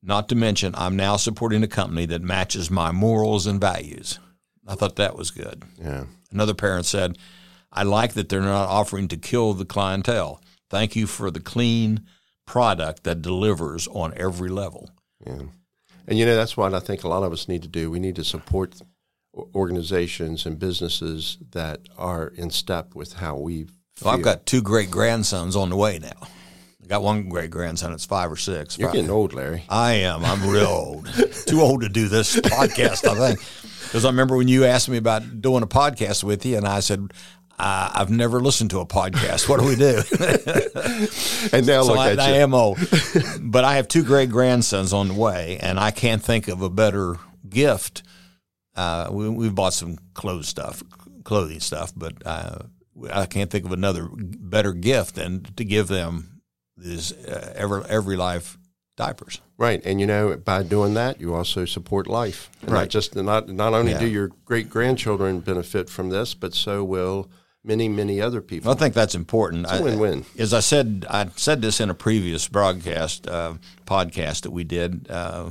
Not 0.02 0.30
to 0.30 0.34
mention, 0.34 0.74
I'm 0.76 0.96
now 0.96 1.16
supporting 1.16 1.62
a 1.62 1.68
company 1.68 2.06
that 2.06 2.22
matches 2.22 2.70
my 2.70 2.90
morals 2.90 3.46
and 3.46 3.60
values. 3.60 4.18
I 4.66 4.76
thought 4.76 4.96
that 4.96 5.14
was 5.14 5.30
good. 5.30 5.62
Yeah. 5.78 6.04
Another 6.32 6.54
parent 6.54 6.86
said, 6.86 7.18
I 7.72 7.84
like 7.84 8.14
that 8.14 8.28
they're 8.28 8.40
not 8.40 8.68
offering 8.68 9.08
to 9.08 9.16
kill 9.16 9.54
the 9.54 9.64
clientele. 9.64 10.40
Thank 10.70 10.94
you 10.96 11.06
for 11.06 11.30
the 11.30 11.40
clean 11.40 12.06
product 12.46 13.04
that 13.04 13.22
delivers 13.22 13.88
on 13.88 14.12
every 14.16 14.48
level. 14.48 14.90
Yeah. 15.26 15.42
And 16.06 16.18
you 16.18 16.26
know, 16.26 16.36
that's 16.36 16.56
what 16.56 16.74
I 16.74 16.80
think 16.80 17.04
a 17.04 17.08
lot 17.08 17.22
of 17.22 17.32
us 17.32 17.48
need 17.48 17.62
to 17.62 17.68
do. 17.68 17.90
We 17.90 18.00
need 18.00 18.16
to 18.16 18.24
support 18.24 18.80
organizations 19.54 20.44
and 20.44 20.58
businesses 20.58 21.38
that 21.52 21.80
are 21.96 22.28
in 22.28 22.50
step 22.50 22.94
with 22.94 23.14
how 23.14 23.36
we 23.36 23.66
well, 24.02 24.14
I've 24.14 24.22
got 24.22 24.46
two 24.46 24.62
great 24.62 24.90
grandsons 24.90 25.54
on 25.54 25.70
the 25.70 25.76
way 25.76 25.98
now. 25.98 26.28
I 26.82 26.86
got 26.88 27.02
one 27.02 27.28
great 27.28 27.50
grandson 27.50 27.92
that's 27.92 28.04
five 28.04 28.32
or 28.32 28.36
six. 28.36 28.78
You're 28.78 28.90
getting 28.90 29.10
old, 29.10 29.32
Larry. 29.32 29.64
I 29.68 29.94
am. 29.94 30.24
I'm 30.24 30.48
real 30.48 30.66
old. 30.66 31.06
Too 31.46 31.60
old 31.60 31.82
to 31.82 31.88
do 31.88 32.08
this 32.08 32.36
podcast, 32.36 33.08
I 33.08 33.14
think. 33.14 33.40
Because 33.84 34.04
I 34.04 34.08
remember 34.08 34.36
when 34.36 34.48
you 34.48 34.64
asked 34.64 34.88
me 34.88 34.96
about 34.96 35.40
doing 35.40 35.62
a 35.62 35.66
podcast 35.66 36.24
with 36.24 36.44
you, 36.44 36.56
and 36.56 36.66
I 36.66 36.80
said, 36.80 37.12
uh, 37.58 37.90
I've 37.94 38.10
never 38.10 38.40
listened 38.40 38.70
to 38.70 38.80
a 38.80 38.86
podcast. 38.86 39.48
What 39.48 39.60
do 39.60 39.66
we 39.66 39.76
do? 39.76 40.02
and 41.56 41.66
now 41.66 41.82
so 41.82 41.88
look 41.92 41.98
I, 41.98 42.12
at 42.12 42.20
I 42.20 42.28
you. 42.30 42.34
am 42.42 42.54
old, 42.54 42.78
but 43.40 43.64
I 43.64 43.76
have 43.76 43.88
two 43.88 44.02
great 44.04 44.30
grandsons 44.30 44.92
on 44.92 45.08
the 45.08 45.14
way, 45.14 45.58
and 45.60 45.78
I 45.78 45.90
can't 45.90 46.22
think 46.22 46.48
of 46.48 46.62
a 46.62 46.70
better 46.70 47.16
gift. 47.48 48.02
Uh, 48.74 49.08
we, 49.10 49.28
we've 49.28 49.54
bought 49.54 49.74
some 49.74 49.98
clothes 50.14 50.48
stuff, 50.48 50.82
clothing 51.24 51.60
stuff, 51.60 51.92
but 51.94 52.14
uh, 52.24 52.58
I 53.12 53.26
can't 53.26 53.50
think 53.50 53.64
of 53.64 53.72
another 53.72 54.08
better 54.12 54.72
gift 54.72 55.14
than 55.16 55.42
to 55.56 55.64
give 55.64 55.88
them 55.88 56.40
these 56.76 57.12
uh, 57.12 57.52
every 57.54 57.82
every 57.88 58.16
life 58.16 58.58
diapers. 58.96 59.40
Right, 59.58 59.80
and 59.84 60.00
you 60.00 60.06
know, 60.06 60.36
by 60.36 60.62
doing 60.64 60.94
that, 60.94 61.20
you 61.20 61.34
also 61.34 61.64
support 61.66 62.06
life. 62.08 62.50
And 62.62 62.72
Right. 62.72 62.80
Not 62.80 62.88
just 62.88 63.14
not 63.14 63.48
not 63.48 63.74
only 63.74 63.92
Yeah. 63.92 64.00
do 64.00 64.06
your 64.08 64.30
great 64.44 64.68
grandchildren 64.68 65.40
benefit 65.40 65.88
from 65.88 66.08
this, 66.10 66.34
but 66.34 66.54
so 66.54 66.82
will 66.82 67.30
many 67.64 67.88
many 67.88 68.20
other 68.20 68.40
people. 68.40 68.70
I 68.70 68.74
think 68.74 68.94
that's 68.94 69.14
important. 69.14 69.64
It's 69.64 69.80
a 69.80 69.82
win-win. 69.82 70.24
I, 70.38 70.42
as 70.42 70.52
I 70.54 70.60
said, 70.60 71.06
I 71.08 71.28
said 71.36 71.62
this 71.62 71.80
in 71.80 71.90
a 71.90 71.94
previous 71.94 72.48
broadcast 72.48 73.26
uh, 73.26 73.54
podcast 73.86 74.42
that 74.42 74.50
we 74.50 74.64
did, 74.64 75.10
uh, 75.10 75.50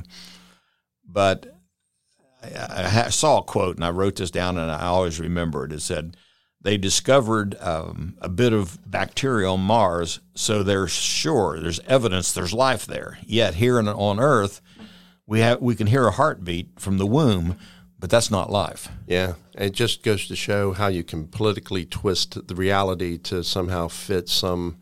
but 1.06 1.46
I, 2.42 3.04
I 3.06 3.10
saw 3.10 3.38
a 3.38 3.42
quote 3.42 3.76
and 3.76 3.84
I 3.84 3.90
wrote 3.90 4.16
this 4.16 4.30
down 4.30 4.58
and 4.58 4.70
I 4.70 4.86
always 4.86 5.20
remember 5.20 5.64
it. 5.64 5.72
It 5.72 5.80
said, 5.80 6.16
"They 6.60 6.76
discovered 6.76 7.56
um, 7.60 8.16
a 8.20 8.28
bit 8.28 8.52
of 8.52 8.78
bacteria 8.90 9.48
on 9.50 9.60
Mars, 9.60 10.20
so 10.34 10.62
they're 10.62 10.88
sure 10.88 11.60
there's 11.60 11.80
evidence 11.80 12.32
there's 12.32 12.52
life 12.52 12.86
there. 12.86 13.18
Yet 13.24 13.54
here 13.54 13.78
on 13.78 14.20
Earth, 14.20 14.60
we 15.26 15.40
have 15.40 15.60
we 15.60 15.74
can 15.74 15.86
hear 15.86 16.06
a 16.06 16.12
heartbeat 16.12 16.78
from 16.78 16.98
the 16.98 17.06
womb." 17.06 17.56
But 18.02 18.10
that's 18.10 18.32
not 18.32 18.50
life. 18.50 18.88
Yeah, 19.06 19.34
it 19.54 19.70
just 19.70 20.02
goes 20.02 20.26
to 20.26 20.34
show 20.34 20.72
how 20.72 20.88
you 20.88 21.04
can 21.04 21.28
politically 21.28 21.84
twist 21.84 22.48
the 22.48 22.54
reality 22.56 23.16
to 23.18 23.44
somehow 23.44 23.86
fit 23.86 24.28
some 24.28 24.78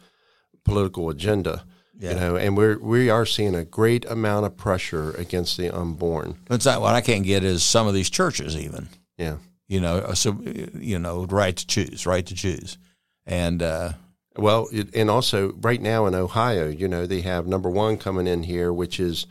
political 0.65 1.11
agenda. 1.11 1.65
Yeah. 1.99 2.15
You 2.15 2.17
know, 2.19 2.37
and 2.37 2.57
we're 2.57 2.79
we 2.79 3.11
are 3.11 3.27
seeing 3.27 3.55
a 3.55 3.63
great 3.63 4.07
amount 4.07 4.47
of 4.47 4.57
pressure 4.57 5.11
against 5.19 5.59
the 5.59 5.69
unborn. 5.69 6.37
That's 6.47 6.65
not 6.65 6.81
what 6.81 6.95
I 6.95 7.03
can't 7.03 7.27
get 7.27 7.45
is 7.45 7.63
some 7.63 7.87
of 7.87 7.93
these 7.93 8.09
churches 8.09 8.57
even. 8.57 8.89
Yeah. 9.19 9.37
you 9.69 9.81
know, 9.81 9.99
uh, 9.99 10.15
so 10.15 10.41
you 10.75 10.99
know, 10.99 11.27
right 11.27 11.55
to 11.55 11.67
choose, 11.67 12.07
right 12.07 12.25
to 12.25 12.35
choose, 12.35 12.79
and 13.27 13.63
uh, 13.63 13.93
Well, 14.39 14.69
it, 14.73 14.95
and 14.95 15.11
also 15.11 15.53
right 15.61 15.83
now 15.83 16.07
in 16.07 16.15
Ohio, 16.15 16.69
you 16.69 16.89
know, 16.89 17.05
they 17.07 17.21
have 17.21 17.47
number 17.47 17.69
one 17.69 17.99
coming 17.99 18.27
in 18.27 18.45
here, 18.45 18.73
which 18.73 18.99
is 18.99 19.27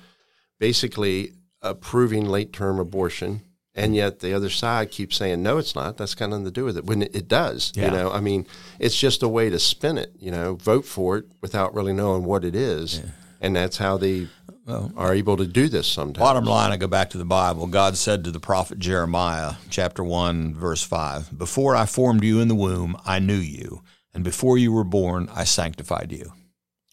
basically 0.59 1.31
approving 1.63 2.25
late 2.25 2.53
term 2.53 2.77
abortion. 2.79 3.41
And 3.75 3.95
yet 3.95 4.19
the 4.19 4.33
other 4.33 4.49
side 4.49 4.91
keeps 4.91 5.15
saying, 5.15 5.41
no, 5.43 5.57
it's 5.57 5.75
not. 5.75 5.95
That's 5.97 6.15
got 6.15 6.29
nothing 6.31 6.45
to 6.45 6.51
do 6.51 6.65
with 6.65 6.77
it. 6.77 6.85
When 6.85 7.03
it, 7.03 7.15
it 7.15 7.27
does, 7.27 7.71
Yeah. 7.75 7.85
you 7.85 7.91
know, 7.91 8.11
I 8.11 8.19
mean, 8.19 8.45
it's 8.79 8.99
just 8.99 9.23
a 9.23 9.27
way 9.27 9.49
to 9.49 9.59
spin 9.59 9.97
it, 9.97 10.11
you 10.19 10.31
know, 10.31 10.55
vote 10.55 10.85
for 10.85 11.17
it 11.17 11.25
without 11.41 11.73
really 11.73 11.93
knowing 11.93 12.23
what 12.23 12.43
it 12.43 12.55
is. 12.55 13.01
And 13.39 13.55
that's 13.55 13.77
how 13.77 13.97
they 13.97 14.27
are 14.67 15.13
able 15.13 15.37
to 15.37 15.47
do 15.47 15.67
this 15.69 15.87
sometimes. 15.87 16.19
bottom 16.19 16.45
line, 16.45 16.71
I 16.71 16.77
go 16.77 16.87
back 16.87 17.11
to 17.11 17.17
the 17.17 17.25
Bible. 17.25 17.67
God 17.67 17.95
said 17.97 18.23
to 18.25 18.31
the 18.31 18.39
prophet 18.39 18.79
Jeremiah, 18.79 19.53
chapter 19.69 20.03
one, 20.03 20.53
verse 20.53 20.83
five: 20.83 21.35
"Before 21.35 21.75
I 21.75 21.85
formed 21.85 22.23
you 22.23 22.39
in 22.39 22.49
the 22.49 22.55
womb, 22.55 22.95
I 23.05 23.17
knew 23.19 23.33
you, 23.37 23.81
and 24.13 24.23
before 24.23 24.57
you 24.59 24.71
were 24.71 24.83
born, 24.83 25.29
I 25.33 25.43
sanctified 25.45 26.11
you." 26.11 26.33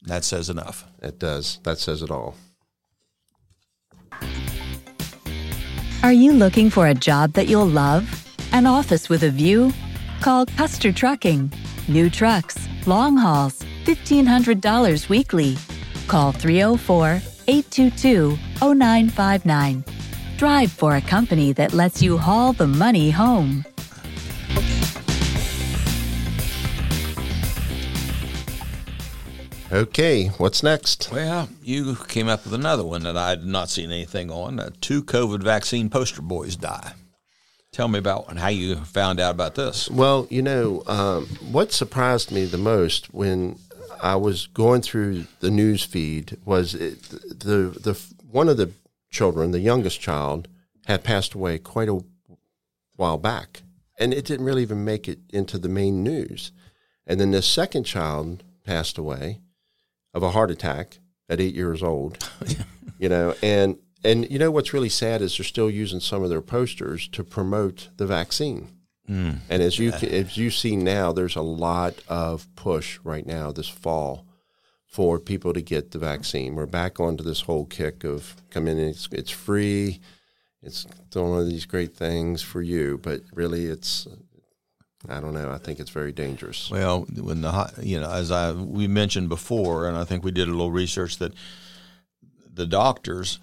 That 0.04 0.24
says 0.24 0.48
enough. 0.48 0.86
It 1.02 1.18
does. 1.18 1.58
That 1.64 1.78
says 1.78 2.00
it 2.00 2.10
all. 2.10 2.36
Are 6.06 6.12
you 6.12 6.30
looking 6.30 6.70
for 6.70 6.86
a 6.86 6.94
job 6.94 7.32
that 7.32 7.48
you'll 7.48 7.66
love? 7.66 8.06
An 8.52 8.64
office 8.64 9.08
with 9.08 9.24
a 9.24 9.28
view? 9.28 9.72
Call 10.20 10.46
Custer 10.46 10.92
Trucking. 10.92 11.50
New 11.88 12.08
trucks, 12.08 12.68
long 12.86 13.16
hauls, 13.16 13.64
$1,500 13.86 15.08
weekly. 15.08 15.56
Call 16.06 16.30
304 16.30 17.20
822 17.48 18.38
0959. 18.60 19.84
Drive 20.36 20.70
for 20.70 20.94
a 20.94 21.00
company 21.00 21.52
that 21.54 21.72
lets 21.72 22.00
you 22.00 22.16
haul 22.16 22.52
the 22.52 22.68
money 22.68 23.10
home. 23.10 23.64
Okay, 29.76 30.28
what's 30.38 30.62
next? 30.62 31.10
Well, 31.12 31.50
you 31.62 31.96
came 32.08 32.28
up 32.28 32.44
with 32.44 32.54
another 32.54 32.82
one 32.82 33.02
that 33.02 33.18
I 33.18 33.28
had 33.28 33.44
not 33.44 33.68
seen 33.68 33.90
anything 33.90 34.30
on. 34.30 34.58
Uh, 34.58 34.70
two 34.80 35.02
COVID 35.02 35.42
vaccine 35.42 35.90
poster 35.90 36.22
boys 36.22 36.56
die. 36.56 36.94
Tell 37.72 37.86
me 37.86 37.98
about 37.98 38.38
how 38.38 38.48
you 38.48 38.76
found 38.76 39.20
out 39.20 39.32
about 39.32 39.54
this. 39.54 39.90
Well, 39.90 40.28
you 40.30 40.40
know, 40.40 40.82
um, 40.86 41.26
what 41.50 41.72
surprised 41.72 42.32
me 42.32 42.46
the 42.46 42.56
most 42.56 43.12
when 43.12 43.58
I 44.00 44.16
was 44.16 44.46
going 44.46 44.80
through 44.80 45.26
the 45.40 45.50
news 45.50 45.84
feed 45.84 46.38
was 46.46 46.74
it, 46.74 47.02
the 47.10 47.76
the 47.78 48.02
one 48.30 48.48
of 48.48 48.56
the 48.56 48.72
children, 49.10 49.50
the 49.50 49.60
youngest 49.60 50.00
child, 50.00 50.48
had 50.86 51.04
passed 51.04 51.34
away 51.34 51.58
quite 51.58 51.90
a 51.90 52.00
while 52.94 53.18
back, 53.18 53.60
and 53.98 54.14
it 54.14 54.24
didn't 54.24 54.46
really 54.46 54.62
even 54.62 54.86
make 54.86 55.06
it 55.06 55.18
into 55.34 55.58
the 55.58 55.68
main 55.68 56.02
news. 56.02 56.50
And 57.06 57.20
then 57.20 57.32
the 57.32 57.42
second 57.42 57.84
child 57.84 58.42
passed 58.64 58.96
away 58.96 59.42
of 60.16 60.22
a 60.22 60.30
heart 60.30 60.50
attack 60.50 60.98
at 61.28 61.40
eight 61.40 61.54
years 61.54 61.82
old. 61.82 62.28
you 62.98 63.08
know, 63.08 63.34
and 63.42 63.78
and 64.02 64.28
you 64.30 64.38
know 64.38 64.50
what's 64.50 64.72
really 64.72 64.88
sad 64.88 65.20
is 65.20 65.36
they're 65.36 65.44
still 65.44 65.70
using 65.70 66.00
some 66.00 66.22
of 66.22 66.30
their 66.30 66.40
posters 66.40 67.06
to 67.08 67.22
promote 67.22 67.90
the 67.98 68.06
vaccine. 68.06 68.68
Mm. 69.08 69.40
And 69.48 69.62
as 69.62 69.78
you 69.78 69.92
can, 69.92 70.08
as 70.08 70.36
you 70.36 70.50
see 70.50 70.74
now, 70.74 71.12
there's 71.12 71.36
a 71.36 71.42
lot 71.42 71.94
of 72.08 72.48
push 72.56 72.98
right 73.04 73.26
now 73.26 73.52
this 73.52 73.68
fall 73.68 74.26
for 74.86 75.20
people 75.20 75.52
to 75.52 75.60
get 75.60 75.90
the 75.90 75.98
vaccine. 75.98 76.54
We're 76.54 76.66
back 76.66 76.98
onto 76.98 77.22
this 77.22 77.42
whole 77.42 77.66
kick 77.66 78.02
of 78.02 78.34
come 78.50 78.66
in, 78.66 78.78
it's, 78.78 79.08
it's 79.12 79.30
free, 79.30 80.00
it's 80.62 80.86
one 81.12 81.38
of 81.38 81.48
these 81.48 81.66
great 81.66 81.94
things 81.94 82.42
for 82.42 82.62
you, 82.62 82.98
but 83.02 83.20
really 83.32 83.66
it's 83.66 84.08
I 85.08 85.20
don't 85.20 85.34
know. 85.34 85.50
I 85.50 85.58
think 85.58 85.78
it's 85.80 85.90
very 85.90 86.12
dangerous. 86.12 86.70
Well, 86.70 87.06
when 87.16 87.40
the 87.40 87.72
you 87.82 88.00
know, 88.00 88.10
as 88.10 88.30
I 88.30 88.52
we 88.52 88.88
mentioned 88.88 89.28
before, 89.28 89.88
and 89.88 89.96
I 89.96 90.04
think 90.04 90.24
we 90.24 90.30
did 90.30 90.48
a 90.48 90.52
little 90.52 90.72
research 90.72 91.18
that 91.18 91.32
the 92.52 92.66
doctors 92.66 93.38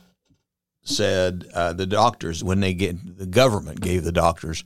said 0.83 1.45
uh, 1.53 1.73
the 1.73 1.85
doctors 1.85 2.43
when 2.43 2.59
they 2.59 2.73
get 2.73 3.17
the 3.17 3.25
government 3.25 3.79
gave 3.79 4.03
the 4.03 4.11
doctors 4.11 4.63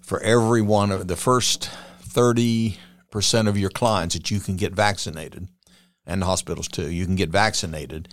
for 0.00 0.20
every 0.20 0.60
one 0.60 0.90
of 0.90 1.08
the 1.08 1.16
first 1.16 1.70
thirty 2.00 2.78
percent 3.10 3.48
of 3.48 3.56
your 3.56 3.70
clients 3.70 4.14
that 4.14 4.30
you 4.30 4.40
can 4.40 4.56
get 4.56 4.74
vaccinated, 4.74 5.48
and 6.06 6.22
the 6.22 6.26
hospitals 6.26 6.68
too, 6.68 6.90
you 6.90 7.06
can 7.06 7.16
get 7.16 7.30
vaccinated. 7.30 8.08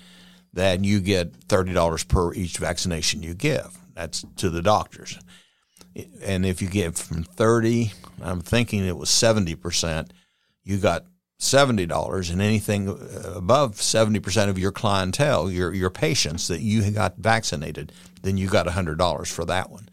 Then 0.54 0.84
you 0.84 1.00
get 1.00 1.36
thirty 1.48 1.74
dollars 1.74 2.04
per 2.04 2.34
each 2.34 2.58
vaccination 2.58 3.24
you 3.24 3.34
give. 3.34 3.78
That's 3.94 4.26
to 4.38 4.50
the 4.50 4.62
doctors. 4.62 5.20
And 6.24 6.46
if 6.46 6.62
you 6.62 6.68
get 6.68 6.98
from 6.98 7.24
30, 7.24 7.92
I'm 8.22 8.42
thinking 8.42 8.86
it 8.86 8.98
was 8.98 9.10
70%, 9.10 10.12
you 10.64 10.78
got 10.78 11.06
$70 11.40 12.32
and 12.32 12.42
anything 12.42 12.88
above 13.26 13.76
70% 13.76 14.50
of 14.50 14.60
your 14.60 14.72
clientele, 14.72 15.50
your, 15.50 15.74
your 15.74 15.90
patients 15.90 16.48
that 16.48 16.62
you 16.62 16.90
got 16.92 17.18
vaccinated, 17.18 17.92
then 18.22 18.38
you 18.38 18.48
got 18.48 18.68
$100 18.68 19.28
for 19.32 19.46
that 19.46 19.72
one. 19.72 19.90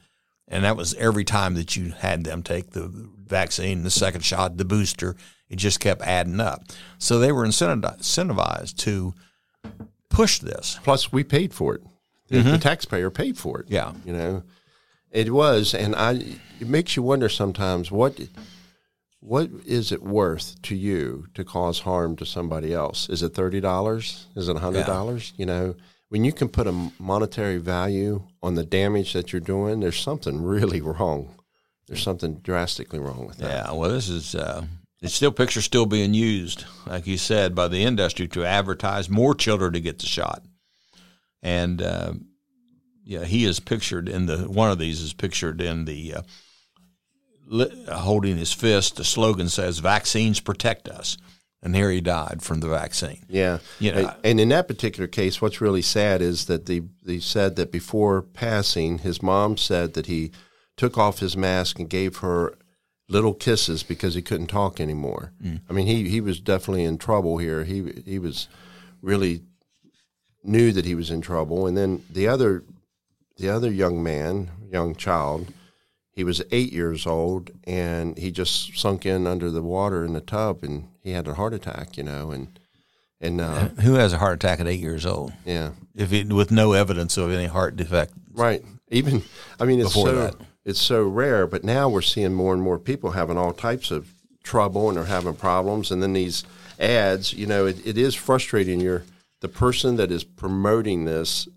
And 0.47 0.65
that 0.65 0.77
was 0.77 0.95
every 0.95 1.25
time 1.25 1.55
that 1.55 1.75
you 1.77 1.93
had 1.93 2.25
them 2.25 2.43
take 2.43 2.71
the 2.71 2.89
vaccine, 2.89 3.83
the 3.83 3.91
second 3.91 4.25
shot, 4.25 4.57
the 4.57 4.65
booster. 4.65 5.17
It 5.49 5.57
just 5.57 5.81
kept 5.81 6.03
adding 6.03 6.41
up. 6.41 6.65
So 6.99 7.19
they 7.19 7.33
were 7.33 7.47
incentivized 7.47 8.77
to 8.79 9.15
push 10.11 10.41
this. 10.41 10.79
Plus, 10.85 11.13
we 11.13 11.25
paid 11.25 11.55
for 11.55 11.75
it. 11.77 11.83
Mm-hmm. 12.31 12.51
the 12.51 12.59
taxpayer 12.59 13.09
paid 13.09 13.39
for 13.39 13.61
it. 13.61 13.67
Yeah. 13.71 13.93
You 14.05 14.13
know, 14.13 14.43
it 15.11 15.33
was. 15.33 15.75
And 15.75 15.95
I, 15.95 16.13
it 16.61 16.69
makes 16.69 16.97
you 16.97 17.03
wonder 17.03 17.29
sometimes 17.29 17.91
what 17.91 18.19
what 19.21 19.51
is 19.67 19.91
it 19.91 20.03
worth 20.03 20.61
to 20.63 20.77
you 20.77 21.27
to 21.35 21.45
cause 21.45 21.81
harm 21.81 22.17
to 22.17 22.27
somebody 22.27 22.73
else? 22.73 23.09
Is 23.09 23.23
it 23.23 23.35
thirty 23.35 23.61
dollars? 23.61 24.27
Is 24.37 24.49
it 24.49 24.57
hundred 24.57 24.87
dollars? 24.87 25.33
Yeah. 25.37 25.43
You 25.43 25.47
know, 25.47 25.75
when 26.09 26.25
you 26.25 26.33
can 26.33 26.49
put 26.49 26.67
a 26.67 26.91
monetary 26.99 27.59
value 27.59 28.23
on 28.43 28.55
the 28.55 28.65
damage 28.65 29.13
that 29.13 29.33
you're 29.33 29.41
doing, 29.41 29.81
there's 29.81 29.99
something 29.99 30.43
really 30.43 30.81
wrong. 30.81 31.35
There's 31.87 32.03
something 32.03 32.37
drastically 32.37 32.99
wrong 32.99 33.27
with 33.27 33.39
that. 33.39 33.51
Yeah. 33.51 33.73
Well, 33.73 33.91
this 33.91 34.09
is. 34.09 34.35
Uh, 34.35 34.67
it's 35.01 35.15
still 35.15 35.31
pictures 35.31 35.65
still 35.65 35.87
being 35.87 36.13
used, 36.13 36.65
like 36.85 37.07
you 37.07 37.19
said, 37.19 37.55
by 37.55 37.69
the 37.69 37.85
industry 37.85 38.27
to 38.29 38.45
advertise 38.45 39.09
more 39.09 39.33
children 39.33 39.73
to 39.75 39.81
get 39.81 40.01
the 40.01 40.07
shot, 40.07 40.43
and 41.41 41.81
uh, 41.81 42.15
yeah, 43.09 43.25
he 43.25 43.47
is 43.47 43.59
pictured 43.59 44.07
in 44.07 44.27
the 44.27 44.41
one 44.41 44.71
of 44.71 44.79
these 44.79 45.01
is 45.01 45.15
pictured 45.15 45.63
in 45.63 45.87
the 45.87 46.17
uh, 46.17 47.97
holding 47.97 48.37
his 48.37 48.53
fist. 48.53 48.97
The 48.97 49.05
slogan 49.05 49.49
says, 49.49 49.79
"Vaccines 49.79 50.41
protect 50.41 50.91
us." 50.91 51.17
And 51.63 51.75
here 51.75 51.91
he 51.91 52.03
died 52.03 52.43
from 52.43 52.61
the 52.61 52.69
vaccine. 52.69 53.25
Yeah, 53.27 53.61
you 53.81 53.93
know, 53.93 54.15
and 54.23 54.39
in 54.39 54.51
that 54.51 54.69
particular 54.69 55.07
case, 55.07 55.41
what's 55.41 55.63
really 55.63 55.81
sad 55.81 56.21
is 56.21 56.45
that 56.47 56.67
the 56.67 56.83
they 57.03 57.19
said 57.19 57.57
that 57.57 57.73
before 57.73 58.21
passing, 58.21 58.99
his 58.99 59.23
mom 59.23 59.57
said 59.57 59.95
that 59.95 60.05
he 60.05 60.31
took 60.77 60.99
off 60.99 61.21
his 61.21 61.35
mask 61.35 61.79
and 61.79 61.89
gave 61.89 62.19
her 62.19 62.59
little 63.09 63.33
kisses 63.33 63.83
because 63.83 64.17
he 64.17 64.23
couldn't 64.23 64.49
talk 64.49 64.81
anymore. 64.81 65.33
Mm. 65.43 65.63
I 65.71 65.73
mean, 65.73 65.87
he 65.87 66.11
he 66.11 66.21
was 66.21 66.41
definitely 66.41 66.85
in 66.85 66.99
trouble 66.99 67.39
here. 67.39 67.65
He 67.65 68.03
he 68.05 68.19
was 68.19 68.49
really 69.01 69.45
knew 70.45 70.73
that 70.73 70.85
he 70.85 70.95
was 70.95 71.11
in 71.11 71.23
trouble. 71.23 71.67
And 71.67 71.75
then 71.75 72.05
the 72.11 72.29
other 72.29 72.65
the 73.39 73.49
other 73.49 73.71
young 73.71 74.03
man, 74.03 74.51
young 74.71 74.95
child, 74.95 75.53
he 76.13 76.25
was 76.25 76.43
eight 76.51 76.73
years 76.73 77.07
old 77.07 77.51
and 77.65 78.19
he 78.19 78.31
just 78.31 78.77
sunk 78.77 79.07
in 79.07 79.27
under 79.27 79.51
the 79.51 79.63
water 79.63 80.05
in 80.05 80.13
the 80.13 80.21
tub 80.21 80.65
and 80.65 80.89
he 81.01 81.13
had 81.13 81.29
a 81.29 81.35
heart 81.35 81.55
attack, 81.55 81.97
you 81.97 82.03
know, 82.03 82.33
and 82.33 82.59
and 83.21 83.41
uh, 83.41 83.69
who 83.81 83.95
has 83.95 84.13
a 84.13 84.19
heart 84.19 84.35
attack 84.35 84.61
at 84.61 84.67
eight 84.67 84.81
years 84.81 85.07
old? 85.07 85.33
Yeah, 85.45 85.71
if 85.95 86.13
it, 86.13 86.33
with 86.33 86.51
no 86.51 86.73
evidence 86.73 87.17
of 87.17 87.31
any 87.31 87.47
heart 87.47 87.77
defect, 87.77 88.13
right? 88.33 88.63
Even 88.91 89.23
I 89.61 89.65
mean, 89.65 89.81
it's 89.81 89.95
so 89.95 90.15
that. 90.15 90.37
it's 90.65 90.81
so 90.81 91.05
rare, 91.05 91.47
but 91.47 91.65
now 91.65 91.89
we're 91.89 92.03
seeing 92.03 92.35
more 92.35 92.53
and 92.53 92.63
more 92.63 92.79
people 92.79 93.13
having 93.13 93.39
all 93.39 93.53
types 93.53 93.91
of 93.91 94.13
trouble 94.43 94.89
and 94.89 94.97
they're 94.97 95.05
having 95.05 95.35
problems, 95.35 95.91
and 95.91 96.03
then 96.03 96.13
these 96.13 96.45
ads, 96.79 97.33
you 97.33 97.47
know, 97.47 97.67
it, 97.67 97.85
it 97.87 97.99
is 97.99 98.15
frustrating. 98.15 98.81
You're 98.81 99.05
the 99.41 99.49
person 99.49 99.97
that 99.97 100.11
is 100.11 100.25
promoting 100.25 101.05
this, 101.05 101.49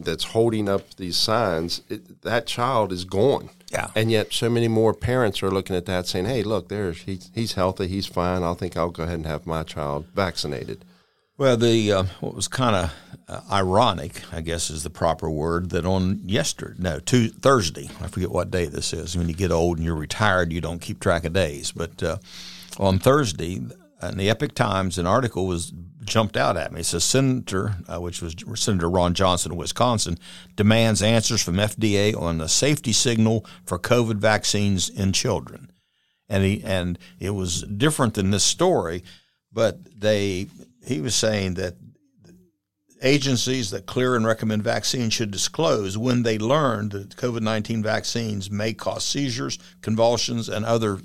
that's 0.00 0.24
holding 0.24 0.68
up 0.68 0.94
these 0.94 1.16
signs. 1.16 1.82
It, 1.88 2.22
that 2.22 2.46
child 2.46 2.92
is 2.92 3.04
gone 3.04 3.50
yeah. 3.72 3.88
And 3.94 4.10
yet, 4.10 4.32
so 4.34 4.50
many 4.50 4.68
more 4.68 4.92
parents 4.92 5.42
are 5.42 5.50
looking 5.50 5.74
at 5.74 5.86
that, 5.86 6.06
saying, 6.06 6.26
"Hey, 6.26 6.42
look, 6.42 6.68
there's 6.68 7.02
he's 7.02 7.30
he's 7.34 7.54
healthy, 7.54 7.88
he's 7.88 8.06
fine. 8.06 8.42
I 8.42 8.52
think 8.52 8.76
I'll 8.76 8.90
go 8.90 9.04
ahead 9.04 9.16
and 9.16 9.26
have 9.26 9.46
my 9.46 9.62
child 9.62 10.06
vaccinated." 10.14 10.84
Well, 11.38 11.56
the 11.56 11.90
uh, 11.90 12.04
what 12.20 12.34
was 12.34 12.48
kind 12.48 12.76
of 12.76 12.94
uh, 13.28 13.40
ironic, 13.50 14.22
I 14.30 14.42
guess, 14.42 14.68
is 14.68 14.82
the 14.82 14.90
proper 14.90 15.30
word. 15.30 15.70
That 15.70 15.86
on 15.86 16.20
yesterday, 16.26 16.74
no, 16.78 16.98
two, 16.98 17.28
Thursday, 17.28 17.88
I 18.02 18.08
forget 18.08 18.30
what 18.30 18.50
day 18.50 18.66
this 18.66 18.92
is. 18.92 19.16
When 19.16 19.28
you 19.28 19.34
get 19.34 19.50
old 19.50 19.78
and 19.78 19.86
you're 19.86 19.94
retired, 19.94 20.52
you 20.52 20.60
don't 20.60 20.80
keep 20.82 21.00
track 21.00 21.24
of 21.24 21.32
days. 21.32 21.72
But 21.72 22.02
uh, 22.02 22.18
on 22.78 22.98
Thursday, 22.98 23.54
in 23.54 24.18
the 24.18 24.28
Epoch 24.28 24.54
Times, 24.54 24.98
an 24.98 25.06
article 25.06 25.46
was 25.46 25.72
jumped 26.04 26.36
out 26.36 26.56
at 26.56 26.72
me. 26.72 26.80
It 26.80 26.84
says 26.84 27.04
Senator, 27.04 27.76
uh, 27.88 28.00
which 28.00 28.20
was 28.20 28.34
Senator 28.54 28.90
Ron 28.90 29.14
Johnson 29.14 29.52
of 29.52 29.58
Wisconsin, 29.58 30.18
demands 30.56 31.02
answers 31.02 31.42
from 31.42 31.56
FDA 31.56 32.16
on 32.16 32.38
the 32.38 32.48
safety 32.48 32.92
signal 32.92 33.46
for 33.64 33.78
COVID 33.78 34.16
vaccines 34.16 34.88
in 34.88 35.12
children. 35.12 35.70
And 36.28 36.44
he 36.44 36.62
and 36.64 36.98
it 37.18 37.30
was 37.30 37.62
different 37.62 38.14
than 38.14 38.30
this 38.30 38.44
story, 38.44 39.04
but 39.52 39.78
they 40.00 40.46
he 40.84 41.00
was 41.00 41.14
saying 41.14 41.54
that 41.54 41.76
agencies 43.02 43.70
that 43.70 43.86
clear 43.86 44.14
and 44.16 44.24
recommend 44.24 44.62
vaccines 44.62 45.12
should 45.12 45.30
disclose 45.30 45.98
when 45.98 46.22
they 46.22 46.38
learn 46.38 46.88
that 46.90 47.16
COVID 47.16 47.42
nineteen 47.42 47.82
vaccines 47.82 48.50
may 48.50 48.72
cause 48.72 49.04
seizures, 49.04 49.58
convulsions, 49.82 50.48
and 50.48 50.64
other 50.64 51.00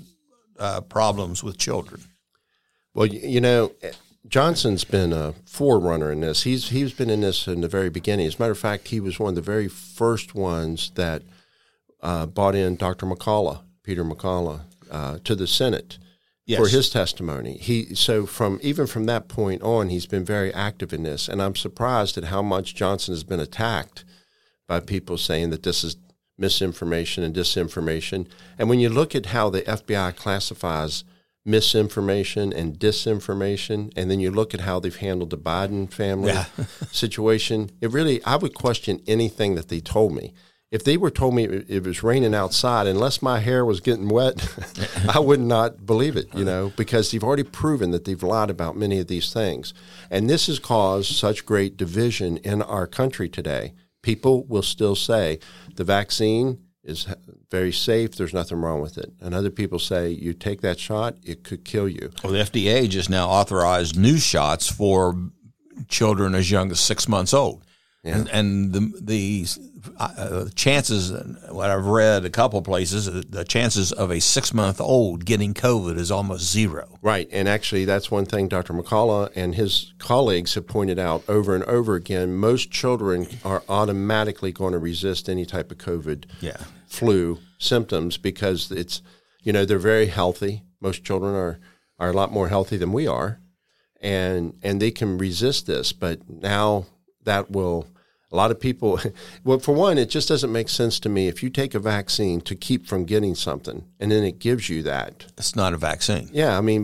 uh, 0.58 0.80
problems 0.80 1.42
with 1.42 1.58
children. 1.58 2.02
Well, 2.94 3.06
you 3.06 3.40
know, 3.40 3.72
Johnson's 4.28 4.84
been 4.84 5.12
a 5.12 5.34
forerunner 5.46 6.12
in 6.12 6.20
this. 6.20 6.42
He's 6.42 6.68
he's 6.68 6.92
been 6.92 7.10
in 7.10 7.22
this 7.22 7.46
in 7.46 7.60
the 7.60 7.68
very 7.68 7.88
beginning. 7.88 8.26
As 8.26 8.36
a 8.36 8.42
matter 8.42 8.52
of 8.52 8.58
fact, 8.58 8.88
he 8.88 9.00
was 9.00 9.18
one 9.18 9.30
of 9.30 9.34
the 9.34 9.40
very 9.40 9.68
first 9.68 10.34
ones 10.34 10.90
that 10.94 11.22
uh, 12.02 12.26
brought 12.26 12.54
in 12.54 12.76
Dr. 12.76 13.06
McCullough, 13.06 13.62
Peter 13.82 14.04
McCullough, 14.04 14.60
uh, 14.90 15.18
to 15.24 15.34
the 15.34 15.46
Senate 15.46 15.98
yes. 16.44 16.58
for 16.58 16.68
his 16.68 16.90
testimony. 16.90 17.58
He 17.58 17.94
so 17.94 18.26
from 18.26 18.58
even 18.62 18.86
from 18.86 19.06
that 19.06 19.28
point 19.28 19.62
on, 19.62 19.88
he's 19.88 20.06
been 20.06 20.24
very 20.24 20.52
active 20.52 20.92
in 20.92 21.04
this, 21.04 21.28
and 21.28 21.40
I'm 21.40 21.56
surprised 21.56 22.18
at 22.18 22.24
how 22.24 22.42
much 22.42 22.74
Johnson 22.74 23.14
has 23.14 23.24
been 23.24 23.40
attacked 23.40 24.04
by 24.66 24.80
people 24.80 25.16
saying 25.16 25.50
that 25.50 25.62
this 25.62 25.84
is 25.84 25.96
misinformation 26.36 27.24
and 27.24 27.34
disinformation. 27.34 28.26
And 28.58 28.68
when 28.68 28.78
you 28.78 28.88
look 28.88 29.14
at 29.14 29.26
how 29.26 29.50
the 29.50 29.62
FBI 29.62 30.14
classifies 30.16 31.04
misinformation 31.48 32.52
and 32.52 32.78
disinformation, 32.78 33.90
and 33.96 34.10
then 34.10 34.20
you 34.20 34.30
look 34.30 34.52
at 34.52 34.60
how 34.60 34.78
they've 34.78 34.94
handled 34.94 35.30
the 35.30 35.38
Biden 35.38 35.90
family 35.90 36.32
yeah. 36.32 36.44
situation, 36.92 37.70
it 37.80 37.90
really, 37.90 38.22
I 38.24 38.36
would 38.36 38.54
question 38.54 39.00
anything 39.06 39.54
that 39.54 39.68
they 39.68 39.80
told 39.80 40.14
me. 40.14 40.34
If 40.70 40.84
they 40.84 40.98
were 40.98 41.10
told 41.10 41.34
me 41.34 41.44
it 41.44 41.86
was 41.86 42.02
raining 42.02 42.34
outside, 42.34 42.86
unless 42.86 43.22
my 43.22 43.38
hair 43.38 43.64
was 43.64 43.80
getting 43.80 44.08
wet, 44.08 44.46
I 45.08 45.18
would 45.18 45.40
not 45.40 45.86
believe 45.86 46.14
it, 46.14 46.28
you 46.34 46.44
know, 46.44 46.72
because 46.76 47.10
they've 47.10 47.24
already 47.24 47.42
proven 47.42 47.90
that 47.92 48.04
they've 48.04 48.22
lied 48.22 48.50
about 48.50 48.76
many 48.76 49.00
of 49.00 49.06
these 49.06 49.32
things. 49.32 49.72
And 50.10 50.28
this 50.28 50.46
has 50.46 50.58
caused 50.58 51.14
such 51.16 51.46
great 51.46 51.78
division 51.78 52.36
in 52.38 52.60
our 52.60 52.86
country 52.86 53.30
today. 53.30 53.72
People 54.02 54.44
will 54.44 54.62
still 54.62 54.94
say 54.94 55.38
the 55.74 55.84
vaccine 55.84 56.58
is 56.84 57.06
very 57.50 57.72
safe. 57.72 58.16
There's 58.16 58.34
nothing 58.34 58.58
wrong 58.58 58.80
with 58.80 58.98
it. 58.98 59.12
And 59.20 59.34
other 59.34 59.50
people 59.50 59.78
say 59.78 60.10
you 60.10 60.32
take 60.32 60.60
that 60.62 60.78
shot, 60.78 61.16
it 61.22 61.44
could 61.44 61.64
kill 61.64 61.88
you. 61.88 62.10
Well, 62.22 62.32
the 62.32 62.40
FDA 62.40 62.88
just 62.88 63.10
now 63.10 63.28
authorized 63.28 63.96
new 63.96 64.18
shots 64.18 64.68
for 64.68 65.14
children 65.88 66.34
as 66.34 66.50
young 66.50 66.70
as 66.70 66.80
six 66.80 67.08
months 67.08 67.34
old. 67.34 67.64
Yeah. 68.04 68.18
And, 68.18 68.28
and 68.28 68.72
the 68.72 69.00
the 69.00 69.46
uh, 69.98 70.46
chances, 70.54 71.10
what 71.50 71.68
I've 71.68 71.86
read 71.86 72.24
a 72.24 72.30
couple 72.30 72.62
places, 72.62 73.08
uh, 73.08 73.22
the 73.28 73.44
chances 73.44 73.90
of 73.90 74.12
a 74.12 74.20
six 74.20 74.54
month 74.54 74.80
old 74.80 75.24
getting 75.24 75.52
COVID 75.52 75.98
is 75.98 76.12
almost 76.12 76.50
zero. 76.50 76.98
Right, 77.02 77.28
and 77.32 77.48
actually, 77.48 77.84
that's 77.84 78.08
one 78.08 78.24
thing 78.24 78.46
Dr. 78.46 78.72
McCullough 78.72 79.32
and 79.34 79.56
his 79.56 79.94
colleagues 79.98 80.54
have 80.54 80.68
pointed 80.68 81.00
out 81.00 81.24
over 81.28 81.56
and 81.56 81.64
over 81.64 81.96
again. 81.96 82.36
Most 82.36 82.70
children 82.70 83.26
are 83.44 83.64
automatically 83.68 84.52
going 84.52 84.74
to 84.74 84.78
resist 84.78 85.28
any 85.28 85.44
type 85.44 85.72
of 85.72 85.78
COVID 85.78 86.26
yeah. 86.40 86.58
flu 86.86 87.40
symptoms 87.58 88.16
because 88.16 88.70
it's 88.70 89.02
you 89.42 89.52
know 89.52 89.64
they're 89.64 89.78
very 89.78 90.06
healthy. 90.06 90.62
Most 90.80 91.02
children 91.02 91.34
are 91.34 91.58
are 91.98 92.10
a 92.10 92.14
lot 92.14 92.30
more 92.30 92.48
healthy 92.48 92.76
than 92.76 92.92
we 92.92 93.08
are, 93.08 93.40
and 94.00 94.54
and 94.62 94.80
they 94.80 94.92
can 94.92 95.18
resist 95.18 95.66
this. 95.66 95.92
But 95.92 96.30
now 96.30 96.86
that 97.28 97.50
will 97.50 97.86
a 98.30 98.36
lot 98.36 98.50
of 98.50 98.60
people 98.60 99.00
well 99.44 99.58
for 99.58 99.74
one 99.74 99.96
it 99.98 100.10
just 100.10 100.28
doesn't 100.28 100.52
make 100.52 100.68
sense 100.68 100.98
to 101.00 101.08
me 101.08 101.28
if 101.28 101.42
you 101.42 101.50
take 101.50 101.74
a 101.74 101.78
vaccine 101.78 102.40
to 102.42 102.54
keep 102.54 102.86
from 102.86 103.04
getting 103.04 103.34
something 103.34 103.84
and 104.00 104.10
then 104.12 104.22
it 104.24 104.38
gives 104.38 104.68
you 104.68 104.82
that. 104.82 105.26
It's 105.36 105.56
not 105.56 105.72
a 105.72 105.76
vaccine. 105.76 106.28
Yeah 106.32 106.58
i 106.58 106.60
mean 106.60 106.80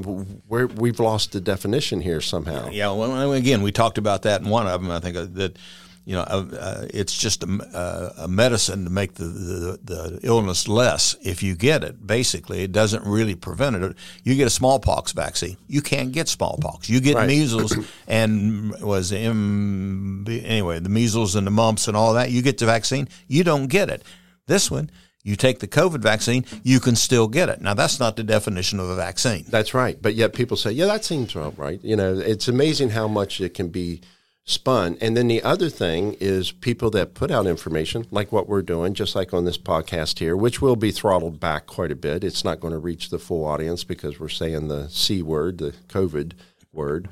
we 0.48 0.64
we've 0.64 1.00
lost 1.00 1.32
the 1.32 1.40
definition 1.40 2.00
here 2.00 2.20
somehow. 2.20 2.70
Yeah 2.70 2.92
well 2.92 3.32
again 3.32 3.62
we 3.62 3.72
talked 3.72 3.98
about 3.98 4.22
that 4.22 4.42
in 4.42 4.48
one 4.48 4.66
of 4.66 4.80
them 4.80 4.90
i 4.90 5.00
think 5.00 5.16
uh, 5.16 5.26
that 5.32 5.58
you 6.04 6.14
know, 6.14 6.22
uh, 6.22 6.46
uh, 6.58 6.86
it's 6.92 7.16
just 7.16 7.42
a, 7.44 8.14
a, 8.18 8.28
medicine 8.28 8.84
to 8.84 8.90
make 8.90 9.14
the, 9.14 9.24
the, 9.24 9.80
the, 9.82 10.20
illness 10.22 10.68
less 10.68 11.16
if 11.22 11.42
you 11.42 11.56
get 11.56 11.82
it. 11.82 12.06
Basically, 12.06 12.62
it 12.62 12.72
doesn't 12.72 13.04
really 13.06 13.34
prevent 13.34 13.76
it. 13.76 13.96
You 14.22 14.34
get 14.34 14.46
a 14.46 14.50
smallpox 14.50 15.12
vaccine, 15.12 15.56
you 15.66 15.80
can't 15.80 16.12
get 16.12 16.28
smallpox. 16.28 16.90
You 16.90 17.00
get 17.00 17.16
right. 17.16 17.26
measles 17.26 17.74
and 18.06 18.78
was 18.82 19.12
M, 19.12 20.26
anyway 20.28 20.78
the 20.78 20.90
measles 20.90 21.36
and 21.36 21.46
the 21.46 21.50
mumps 21.50 21.88
and 21.88 21.96
all 21.96 22.12
that. 22.14 22.30
You 22.30 22.42
get 22.42 22.58
the 22.58 22.66
vaccine, 22.66 23.08
you 23.26 23.42
don't 23.42 23.68
get 23.68 23.88
it. 23.88 24.02
This 24.46 24.70
one, 24.70 24.90
You 25.26 25.36
take 25.36 25.60
the 25.60 25.66
COVID 25.68 26.02
vaccine, 26.02 26.44
you 26.62 26.80
can 26.80 26.96
still 26.96 27.28
get 27.28 27.48
it. 27.48 27.62
Now, 27.62 27.72
that's 27.72 27.98
not 27.98 28.16
the 28.16 28.22
definition 28.22 28.78
of 28.78 28.90
a 28.90 28.94
vaccine. 28.94 29.46
That's 29.48 29.72
right. 29.72 29.96
But 30.00 30.14
yet 30.14 30.34
people 30.34 30.58
say, 30.58 30.72
yeah, 30.72 30.84
that 30.84 31.02
seems 31.02 31.34
right. 31.34 31.82
You 31.82 31.96
know, 31.96 32.18
it's 32.18 32.46
amazing 32.46 32.90
how 32.90 33.08
much 33.08 33.40
it 33.40 33.54
can 33.54 33.68
be 33.68 34.02
spun. 34.44 34.98
And 35.00 35.16
then 35.16 35.28
the 35.28 35.42
other 35.42 35.70
thing 35.70 36.16
is 36.20 36.52
people 36.52 36.90
that 36.90 37.14
put 37.14 37.30
out 37.30 37.46
information, 37.46 38.06
like 38.10 38.30
what 38.30 38.48
we're 38.48 38.62
doing, 38.62 38.94
just 38.94 39.16
like 39.16 39.32
on 39.32 39.44
this 39.44 39.58
podcast 39.58 40.18
here, 40.18 40.36
which 40.36 40.60
will 40.60 40.76
be 40.76 40.90
throttled 40.90 41.40
back 41.40 41.66
quite 41.66 41.90
a 41.90 41.96
bit. 41.96 42.22
It's 42.22 42.44
not 42.44 42.60
going 42.60 42.72
to 42.72 42.78
reach 42.78 43.08
the 43.08 43.18
full 43.18 43.44
audience 43.44 43.84
because 43.84 44.20
we're 44.20 44.28
saying 44.28 44.68
the 44.68 44.88
C 44.88 45.22
word, 45.22 45.58
the 45.58 45.72
COVID 45.88 46.32
word. 46.72 47.08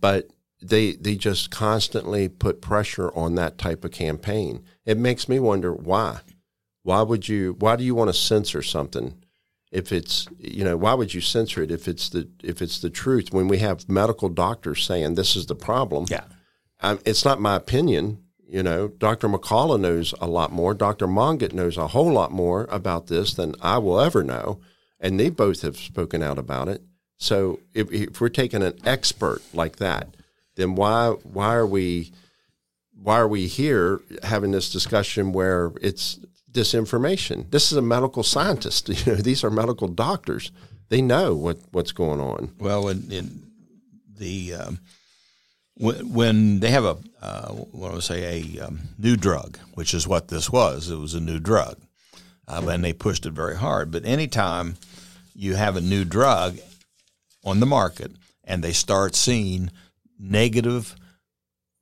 But 0.00 0.30
they 0.60 0.92
they 0.92 1.14
just 1.14 1.50
constantly 1.50 2.28
put 2.28 2.62
pressure 2.62 3.10
on 3.14 3.34
that 3.34 3.58
type 3.58 3.84
of 3.84 3.92
campaign. 3.92 4.64
It 4.84 4.98
makes 4.98 5.28
me 5.28 5.38
wonder 5.38 5.72
why. 5.72 6.20
Why 6.82 7.02
would 7.02 7.28
you? 7.28 7.56
Why 7.58 7.76
do 7.76 7.84
you 7.84 7.94
want 7.94 8.08
to 8.08 8.14
censor 8.14 8.62
something? 8.62 9.14
If 9.70 9.92
it's 9.92 10.26
you 10.38 10.64
know 10.64 10.76
why 10.76 10.94
would 10.94 11.14
you 11.14 11.20
censor 11.20 11.62
it 11.62 11.70
if 11.70 11.88
it's 11.88 12.08
the 12.08 12.28
if 12.42 12.62
it's 12.62 12.78
the 12.78 12.90
truth 12.90 13.32
when 13.32 13.48
we 13.48 13.58
have 13.58 13.88
medical 13.88 14.28
doctors 14.28 14.84
saying 14.84 15.14
this 15.16 15.34
is 15.34 15.46
the 15.46 15.56
problem 15.56 16.06
Yeah. 16.08 16.24
Um, 16.84 16.98
it's 17.04 17.24
not 17.24 17.40
my 17.40 17.56
opinion 17.56 18.22
you 18.46 18.62
know 18.62 18.88
Dr. 18.88 19.28
McCullough 19.28 19.80
knows 19.80 20.14
a 20.20 20.26
lot 20.26 20.52
more 20.52 20.74
Dr. 20.74 21.06
Monget 21.06 21.52
knows 21.52 21.76
a 21.76 21.88
whole 21.88 22.12
lot 22.12 22.32
more 22.32 22.66
about 22.70 23.06
this 23.08 23.34
than 23.34 23.54
I 23.60 23.78
will 23.78 24.00
ever 24.00 24.22
know 24.22 24.60
and 25.00 25.18
they 25.18 25.30
both 25.30 25.62
have 25.62 25.76
spoken 25.76 26.22
out 26.22 26.38
about 26.38 26.68
it 26.68 26.82
so 27.16 27.60
if, 27.74 27.90
if 27.92 28.20
we're 28.20 28.28
taking 28.28 28.62
an 28.62 28.78
expert 28.84 29.42
like 29.52 29.76
that 29.76 30.16
then 30.56 30.74
why 30.74 31.10
why 31.22 31.54
are 31.54 31.66
we 31.66 32.12
why 33.02 33.18
are 33.18 33.28
we 33.28 33.46
here 33.46 34.00
having 34.22 34.50
this 34.52 34.72
discussion 34.72 35.32
where 35.32 35.72
it's 35.80 36.18
disinformation? 36.50 37.50
This 37.50 37.70
is 37.70 37.76
a 37.76 37.82
medical 37.82 38.22
scientist. 38.22 38.88
You 39.06 39.12
know, 39.12 39.20
these 39.20 39.44
are 39.44 39.50
medical 39.50 39.88
doctors. 39.88 40.52
They 40.88 41.02
know 41.02 41.34
what, 41.34 41.58
what's 41.72 41.92
going 41.92 42.20
on. 42.20 42.54
Well, 42.58 42.88
in, 42.88 43.10
in 43.10 43.42
the 44.16 44.54
um, 44.54 44.78
when, 45.76 46.60
they 46.60 46.70
have 46.70 46.84
a 46.84 46.96
uh, 47.20 47.48
what 47.48 48.02
say 48.02 48.56
a 48.56 48.66
um, 48.66 48.80
new 48.98 49.16
drug, 49.16 49.58
which 49.74 49.94
is 49.94 50.06
what 50.06 50.28
this 50.28 50.50
was, 50.50 50.90
it 50.90 50.96
was 50.96 51.14
a 51.14 51.20
new 51.20 51.40
drug, 51.40 51.76
um, 52.46 52.68
and 52.68 52.84
they 52.84 52.92
pushed 52.92 53.26
it 53.26 53.32
very 53.32 53.56
hard. 53.56 53.90
But 53.90 54.04
anytime 54.04 54.76
you 55.34 55.54
have 55.54 55.76
a 55.76 55.80
new 55.80 56.04
drug 56.04 56.58
on 57.44 57.60
the 57.60 57.66
market 57.66 58.12
and 58.44 58.62
they 58.62 58.72
start 58.72 59.14
seeing 59.14 59.70
negative 60.18 60.94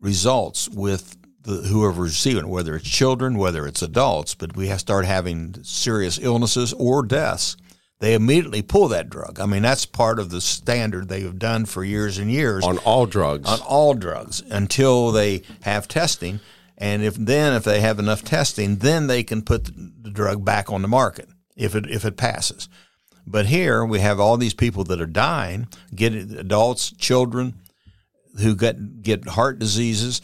results 0.00 0.68
with 0.68 1.16
the, 1.42 1.54
whoever's 1.54 2.12
receiving 2.12 2.44
it, 2.44 2.48
whether 2.48 2.76
it's 2.76 2.88
children, 2.88 3.36
whether 3.36 3.66
it's 3.66 3.82
adults, 3.82 4.34
but 4.34 4.56
we 4.56 4.68
have 4.68 4.80
start 4.80 5.04
having 5.04 5.56
serious 5.62 6.18
illnesses 6.20 6.72
or 6.74 7.04
deaths, 7.04 7.56
they 8.02 8.14
immediately 8.14 8.62
pull 8.62 8.88
that 8.88 9.08
drug. 9.08 9.38
I 9.38 9.46
mean, 9.46 9.62
that's 9.62 9.86
part 9.86 10.18
of 10.18 10.28
the 10.30 10.40
standard 10.40 11.08
they 11.08 11.20
have 11.20 11.38
done 11.38 11.66
for 11.66 11.84
years 11.84 12.18
and 12.18 12.28
years 12.32 12.64
On 12.64 12.78
all 12.78 13.06
drugs. 13.06 13.48
on 13.48 13.60
all 13.60 13.94
drugs 13.94 14.42
until 14.50 15.12
they 15.12 15.42
have 15.60 15.86
testing. 15.86 16.40
And 16.76 17.04
if 17.04 17.14
then 17.14 17.54
if 17.54 17.62
they 17.62 17.80
have 17.80 18.00
enough 18.00 18.24
testing, 18.24 18.78
then 18.78 19.06
they 19.06 19.22
can 19.22 19.40
put 19.40 19.66
the 20.02 20.10
drug 20.10 20.44
back 20.44 20.68
on 20.68 20.82
the 20.82 20.88
market 20.88 21.28
if 21.56 21.76
it 21.76 21.88
if 21.88 22.04
it 22.04 22.16
passes. 22.16 22.68
But 23.24 23.46
here 23.46 23.84
we 23.84 24.00
have 24.00 24.18
all 24.18 24.36
these 24.36 24.52
people 24.54 24.82
that 24.84 25.00
are 25.00 25.06
dying, 25.06 25.68
get 25.94 26.12
adults, 26.12 26.90
children 26.90 27.54
who 28.40 28.56
get 28.56 29.02
get 29.02 29.28
heart 29.28 29.60
diseases, 29.60 30.20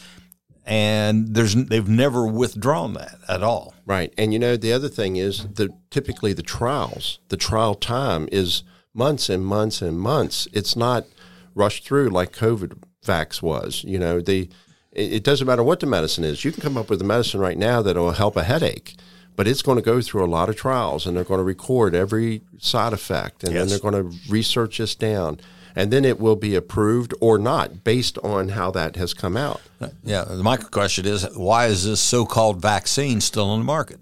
and 0.69 1.35
there's 1.35 1.55
they've 1.55 1.89
never 1.89 2.27
withdrawn 2.27 2.93
that 2.93 3.19
at 3.27 3.43
all. 3.43 3.75
Right. 3.87 4.13
And 4.19 4.35
you 4.35 4.39
know, 4.39 4.57
the 4.57 4.73
other 4.73 4.89
thing 4.89 5.17
is 5.17 5.47
that 5.55 5.71
typically 5.91 6.35
the 6.35 6.43
trials, 6.43 7.19
the 7.29 7.39
trial 7.39 7.75
time 7.75 8.29
is 8.31 8.63
months 8.93 9.31
and 9.31 9.45
months 9.45 9.81
and 9.81 9.99
months. 9.99 10.47
It's 10.53 10.77
not 10.77 11.07
rushed 11.55 11.85
through 11.85 12.11
like 12.11 12.33
COVID 12.33 12.83
vax 13.05 13.41
was. 13.41 13.83
You 13.83 13.99
know, 13.99 14.21
the 14.21 14.51
it, 14.93 15.25
doesn't 15.25 15.47
matter 15.47 15.63
what 15.63 15.81
the 15.81 15.87
medicine 15.87 16.25
is. 16.25 16.45
You 16.45 16.53
can 16.53 16.63
come 16.63 16.77
up 16.77 16.91
with 16.91 17.01
a 17.01 17.05
medicine 17.05 17.41
right 17.41 17.57
now 17.57 17.81
that'll 17.81 18.11
help 18.13 18.37
a 18.37 18.43
headache, 18.43 18.97
but 19.37 19.47
it's 19.47 19.63
going 19.63 19.77
to 19.77 19.83
go 19.83 20.03
through 20.03 20.25
a 20.25 20.27
lot 20.27 20.49
of 20.49 20.57
trials 20.57 21.07
and 21.07 21.17
they're 21.17 21.25
going 21.25 21.39
to 21.39 21.45
record 21.45 21.95
every 21.95 22.43
side 22.59 22.93
effect 22.93 23.45
and 23.45 23.55
then 23.55 23.69
they're 23.69 23.79
going 23.79 23.95
to 23.95 24.17
research 24.29 24.79
this 24.79 24.95
down. 24.95 25.41
And 25.79 25.93
then 25.93 26.05
it 26.05 26.19
will 26.19 26.35
be 26.35 26.57
approved 26.57 27.15
or 27.21 27.39
not 27.39 27.85
based 27.85 28.19
on 28.25 28.49
how 28.49 28.73
that 28.73 28.97
has 28.97 29.15
come 29.15 29.37
out. 29.37 29.61
Yeah, 30.03 30.25
the 30.25 30.43
micro 30.43 30.69
question 30.71 31.07
is 31.07 31.25
why 31.37 31.67
is 31.67 31.85
this 31.85 32.01
so-called 32.01 32.61
vaccine 32.61 33.21
still 33.21 33.49
on 33.49 33.61
the 33.61 33.65
market? 33.65 34.01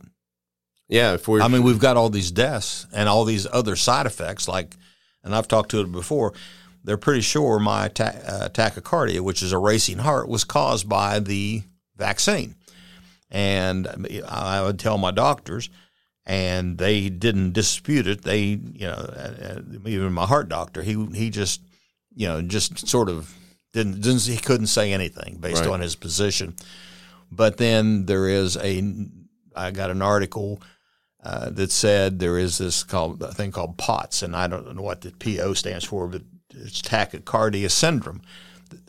Yeah, 0.88 1.12
if 1.12 1.28
we're 1.28 1.42
I 1.42 1.48
mean, 1.48 1.62
we've 1.64 1.78
got 1.78 1.98
all 1.98 2.08
these 2.08 2.30
deaths 2.30 2.86
and 2.94 3.10
all 3.10 3.26
these 3.26 3.46
other 3.52 3.76
side 3.76 4.06
effects, 4.06 4.48
like, 4.48 4.74
and 5.22 5.34
I've 5.34 5.48
talked 5.48 5.70
to 5.72 5.82
it 5.82 5.92
before. 5.92 6.32
They're 6.82 6.96
pretty 6.96 7.20
sure 7.20 7.58
my 7.58 7.88
ta- 7.88 8.20
uh, 8.26 8.48
tachycardia, 8.48 9.20
which 9.20 9.42
is 9.42 9.52
a 9.52 9.58
racing 9.58 9.98
heart, 9.98 10.28
was 10.28 10.44
caused 10.44 10.88
by 10.88 11.18
the 11.18 11.62
vaccine. 11.94 12.54
And 13.30 13.86
I 14.26 14.62
would 14.62 14.78
tell 14.78 14.96
my 14.96 15.10
doctors, 15.10 15.68
and 16.24 16.78
they 16.78 17.10
didn't 17.10 17.52
dispute 17.52 18.06
it. 18.06 18.22
They, 18.22 18.40
you 18.42 18.86
know, 18.86 18.94
uh, 18.94 19.34
uh, 19.42 19.60
even 19.84 20.12
my 20.12 20.24
heart 20.24 20.48
doctor, 20.48 20.82
he 20.82 21.06
he 21.12 21.28
just, 21.30 21.60
you 22.16 22.26
know, 22.26 22.42
just 22.42 22.88
sort 22.88 23.08
of 23.08 23.32
didn't, 23.72 24.00
didn't 24.00 24.22
he 24.22 24.36
couldn't 24.38 24.66
say 24.68 24.92
anything 24.92 25.36
based 25.38 25.60
Right. 25.62 25.70
on 25.70 25.80
his 25.80 25.94
position. 25.94 26.54
But 27.30 27.58
then 27.58 28.06
there 28.06 28.26
is 28.28 28.56
a, 28.56 28.82
I 29.54 29.70
got 29.70 29.90
an 29.90 30.02
article 30.02 30.62
uh, 31.22 31.50
that 31.50 31.70
said 31.70 32.18
there 32.18 32.38
is 32.38 32.58
this 32.58 32.82
called 32.84 33.22
a 33.22 33.32
thing 33.34 33.52
called 33.52 33.76
POTS, 33.78 34.22
and 34.22 34.34
I 34.34 34.46
don't 34.46 34.74
know 34.74 34.82
what 34.82 35.02
the 35.02 35.10
PO 35.10 35.54
stands 35.54 35.84
for, 35.84 36.06
but 36.08 36.22
it's 36.54 36.80
tachycardia 36.80 37.70
syndrome 37.70 38.22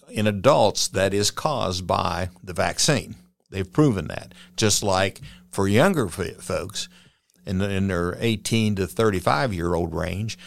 in 0.10 0.26
adults 0.26 0.88
that 0.90 1.14
is 1.14 1.32
caused 1.32 1.86
by 1.86 2.30
the 2.44 2.54
vaccine. 2.54 3.16
They've 3.50 3.72
proven 3.72 4.08
that. 4.08 4.34
Just 4.56 4.84
like 4.84 5.20
for 5.52 5.68
younger 5.68 6.08
folks 6.08 6.88
in, 7.46 7.58
the, 7.58 7.70
in 7.70 7.88
their 7.88 8.16
18 8.20 8.76
to 8.76 8.88
35 8.88 9.54
year 9.54 9.74
old 9.74 9.94
range, 9.94 10.38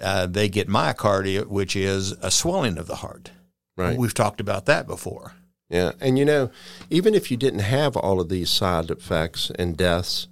uh, 0.00 0.26
they 0.26 0.48
get 0.48 0.68
myocardia, 0.68 1.46
which 1.46 1.76
is 1.76 2.12
a 2.22 2.30
swelling 2.30 2.78
of 2.78 2.86
the 2.86 2.96
heart. 2.96 3.30
Right. 3.76 3.98
We've 3.98 4.14
talked 4.14 4.40
about 4.40 4.66
that 4.66 4.86
before. 4.86 5.34
Yeah, 5.68 5.92
and 6.00 6.18
you 6.18 6.24
know, 6.24 6.50
even 6.90 7.14
if 7.14 7.30
you 7.30 7.36
didn't 7.36 7.60
have 7.60 7.96
all 7.96 8.20
of 8.20 8.28
these 8.28 8.50
side 8.50 8.90
effects 8.90 9.50
and 9.58 9.76
deaths 9.76 10.28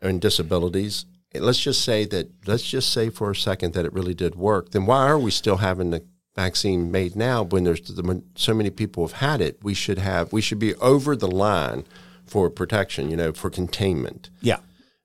and 0.00 0.20
disabilities, 0.20 1.04
let's 1.34 1.60
just 1.60 1.84
say 1.84 2.06
that 2.06 2.30
let's 2.46 2.62
just 2.62 2.90
say 2.92 3.10
for 3.10 3.30
a 3.30 3.36
second 3.36 3.74
that 3.74 3.84
it 3.84 3.92
really 3.92 4.14
did 4.14 4.34
work. 4.34 4.70
Then 4.70 4.86
why 4.86 5.06
are 5.06 5.18
we 5.18 5.30
still 5.30 5.58
having 5.58 5.90
the 5.90 6.02
vaccine 6.34 6.90
made 6.90 7.14
now 7.14 7.42
when 7.42 7.64
there's 7.64 7.82
the, 7.82 8.22
so 8.36 8.54
many 8.54 8.70
people 8.70 9.06
have 9.06 9.18
had 9.18 9.40
it? 9.42 9.58
We 9.62 9.74
should 9.74 9.98
have 9.98 10.32
we 10.32 10.40
should 10.40 10.58
be 10.58 10.74
over 10.76 11.14
the 11.14 11.30
line 11.30 11.84
for 12.26 12.48
protection, 12.50 13.10
you 13.10 13.16
know, 13.16 13.32
for 13.32 13.50
containment. 13.50 14.30
Yeah. 14.40 14.58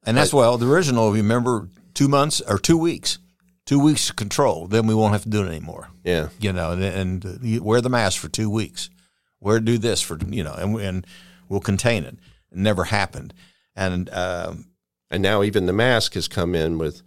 And 0.06 0.16
that's 0.16 0.34
well, 0.34 0.58
the 0.58 0.68
original, 0.68 1.12
remember, 1.12 1.68
two 1.94 2.08
months 2.08 2.42
or 2.42 2.58
two 2.58 2.78
weeks, 2.78 3.20
two 3.70 3.80
weeks 3.80 4.10
of 4.10 4.16
control, 4.16 4.66
then 4.66 4.88
we 4.88 4.96
won't 4.96 5.14
have 5.14 5.22
to 5.22 5.30
do 5.30 5.44
it 5.44 5.48
anymore. 5.48 5.90
Yeah, 6.04 6.30
You 6.40 6.52
know, 6.52 6.72
and, 6.72 7.24
and 7.24 7.62
wear 7.62 7.82
the 7.82 7.90
mask 7.90 8.20
for 8.20 8.28
two 8.28 8.50
weeks. 8.50 8.90
Wear 9.40 9.60
do 9.60 9.78
this 9.78 10.02
for 10.02 10.18
you 10.28 10.44
know, 10.44 10.54
and, 10.54 10.76
and 10.82 11.08
we'll 11.48 11.60
contain 11.60 12.04
it. 12.04 12.16
It 12.52 12.58
never 12.58 12.86
happened, 12.86 13.32
and 13.76 14.10
um, 14.10 14.72
and 15.12 15.22
now 15.22 15.44
even 15.44 15.68
the 15.68 15.74
mask 15.74 16.16
has 16.16 16.28
come 16.28 16.56
in 16.56 16.80
with, 16.80 17.04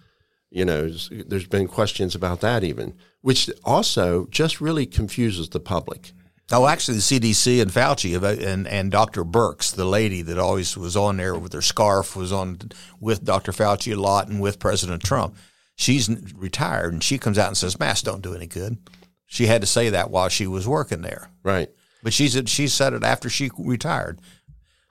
you 0.51 0.65
know, 0.65 0.89
there's 1.27 1.49
been 1.49 1.67
questions 1.67 2.15
about 2.15 2.41
that 2.43 2.63
even, 2.63 2.95
which 3.23 3.51
also 3.65 4.29
just 4.31 4.61
really 4.61 4.87
confuses 4.87 5.49
the 5.49 5.61
public. 5.61 6.13
oh, 6.53 6.69
actually, 6.69 6.99
the 6.99 7.01
CDC 7.01 7.61
and 7.61 7.73
Fauci 7.73 8.13
have- 8.13 8.23
and 8.41 8.69
and 8.69 8.93
Dr. 8.93 9.25
Birx, 9.25 9.75
the 9.75 9.85
lady 9.85 10.23
that 10.23 10.39
always 10.39 10.77
was 10.77 10.97
on 10.97 11.17
there 11.17 11.35
with 11.35 11.53
her 11.55 11.61
scarf, 11.61 12.15
was 12.15 12.31
on 12.33 12.59
with 13.01 13.25
Dr. 13.25 13.51
Fauci 13.51 13.93
a 13.93 14.01
lot 14.01 14.29
and 14.29 14.41
with 14.41 14.61
President 14.61 15.03
Trump. 15.03 15.35
She's 15.83 16.09
retired, 16.37 16.93
and 16.93 17.03
she 17.03 17.19
comes 17.19 17.39
out 17.39 17.49
and 17.49 17.57
says 17.57 17.81
masks 17.81 18.03
don't 18.03 18.23
do 18.23 18.35
any 18.35 18.47
good. 18.47 18.79
She 19.27 19.47
had 19.47 19.63
to 19.63 19.67
say 19.67 19.91
that 19.91 20.11
while 20.11 20.29
she 20.29 20.47
was 20.47 20.69
working 20.69 21.03
there. 21.03 21.29
Right. 21.43 21.71
But 22.05 22.13
she 22.13 22.29
said 22.29 22.49
she 22.49 22.69
said 22.69 22.93
it 22.93 23.03
after 23.03 23.29
she 23.29 23.51
retired. 23.59 24.21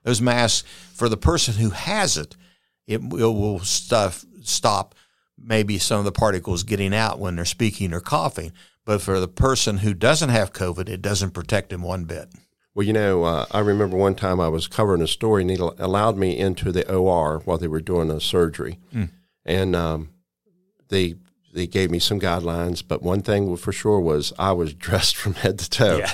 Those 0.03 0.21
masks 0.21 0.67
for 0.93 1.07
the 1.07 1.15
person 1.15 1.53
who 1.53 1.69
has 1.69 2.17
it, 2.17 2.35
it 2.87 3.01
will, 3.01 3.33
will 3.33 3.59
stuff 3.59 4.25
stop 4.41 4.95
maybe 5.37 5.77
some 5.77 5.99
of 5.99 6.05
the 6.05 6.11
particles 6.11 6.63
getting 6.63 6.93
out 6.93 7.19
when 7.19 7.37
they're 7.37 7.45
speaking 7.45 7.93
or 7.93 8.01
coughing. 8.01 8.51
But 8.83 9.01
for 9.01 9.19
the 9.19 9.29
person 9.29 9.77
who 9.77 9.93
doesn't 9.93 10.29
have 10.29 10.51
COVID, 10.51 10.89
it 10.89 11.01
doesn't 11.01 11.31
protect 11.31 11.69
them 11.69 11.83
one 11.83 12.03
bit. 12.03 12.29
Well, 12.75 12.85
you 12.85 12.93
know, 12.93 13.23
uh, 13.23 13.45
I 13.51 13.59
remember 13.59 13.95
one 13.95 14.15
time 14.15 14.41
I 14.41 14.49
was 14.49 14.67
covering 14.67 15.01
a 15.01 15.07
story, 15.07 15.43
and 15.43 15.51
he 15.51 15.57
allowed 15.57 16.17
me 16.17 16.37
into 16.37 16.73
the 16.73 16.89
OR 16.91 17.39
while 17.45 17.57
they 17.57 17.67
were 17.67 17.81
doing 17.81 18.11
a 18.11 18.19
surgery, 18.19 18.79
and 19.45 19.75
um, 19.75 20.09
they 20.91 21.15
they 21.53 21.65
gave 21.65 21.89
me 21.89 21.97
some 21.99 22.19
guidelines. 22.19 22.83
But 22.87 23.01
one 23.01 23.23
thing 23.23 23.57
for 23.57 23.71
sure 23.73 23.99
was 23.99 24.31
I 24.37 24.51
was 24.51 24.73
dressed 24.87 25.15
from 25.17 25.33
head 25.33 25.57
to 25.59 25.69
toe, 25.69 25.97
Yeah. 25.97 26.11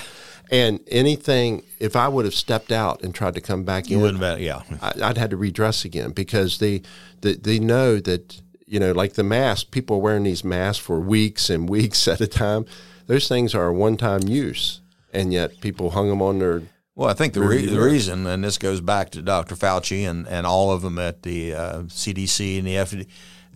And 0.50 0.80
anything, 0.88 1.62
if 1.78 1.94
I 1.94 2.08
would 2.08 2.24
have 2.24 2.34
stepped 2.34 2.72
out 2.72 3.02
and 3.02 3.14
tried 3.14 3.34
to 3.34 3.40
come 3.42 3.64
back 3.64 3.90
You 3.90 3.96
in, 3.96 4.02
wouldn't 4.02 4.22
have, 4.22 4.40
yeah. 4.40 4.62
I, 4.80 4.92
I'd 5.02 5.18
had 5.18 5.28
to 5.30 5.36
redress 5.36 5.84
again 5.84 6.12
because 6.12 6.56
they, 6.58 6.80
they 7.20 7.34
they 7.34 7.58
know 7.58 7.98
that 8.00 8.40
you 8.66 8.80
know 8.80 8.92
like 8.92 9.12
the 9.12 9.22
mask. 9.24 9.70
People 9.70 9.96
are 9.96 10.00
wearing 10.00 10.24
these 10.24 10.42
masks 10.44 10.82
for 10.82 10.98
weeks 11.00 11.50
and 11.50 11.68
weeks 11.76 12.08
at 12.08 12.20
a 12.22 12.26
time. 12.26 12.64
Those 13.06 13.28
things 13.28 13.54
are 13.54 13.66
a 13.68 13.74
one 13.74 13.96
time 13.98 14.22
use, 14.26 14.80
and 15.12 15.32
yet 15.32 15.60
people 15.60 15.90
hung 15.90 16.08
them 16.08 16.22
on 16.22 16.38
their. 16.38 16.62
Well, 16.98 17.08
I 17.08 17.12
think 17.12 17.32
the, 17.32 17.42
re- 17.42 17.64
the 17.64 17.80
reason, 17.80 18.26
and 18.26 18.42
this 18.42 18.58
goes 18.58 18.80
back 18.80 19.10
to 19.10 19.22
Dr. 19.22 19.54
Fauci 19.54 20.02
and, 20.02 20.26
and 20.26 20.44
all 20.44 20.72
of 20.72 20.82
them 20.82 20.98
at 20.98 21.22
the 21.22 21.54
uh, 21.54 21.82
CDC 21.82 22.58
and 22.58 22.66
the 22.66 22.74
FD, 22.74 23.06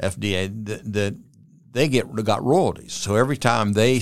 FDA, 0.01 0.65
that, 0.67 0.93
that 0.93 1.17
they 1.73 1.89
get 1.89 2.15
got 2.23 2.45
royalties. 2.45 2.93
So 2.93 3.17
every 3.17 3.37
time 3.37 3.73
they 3.73 4.01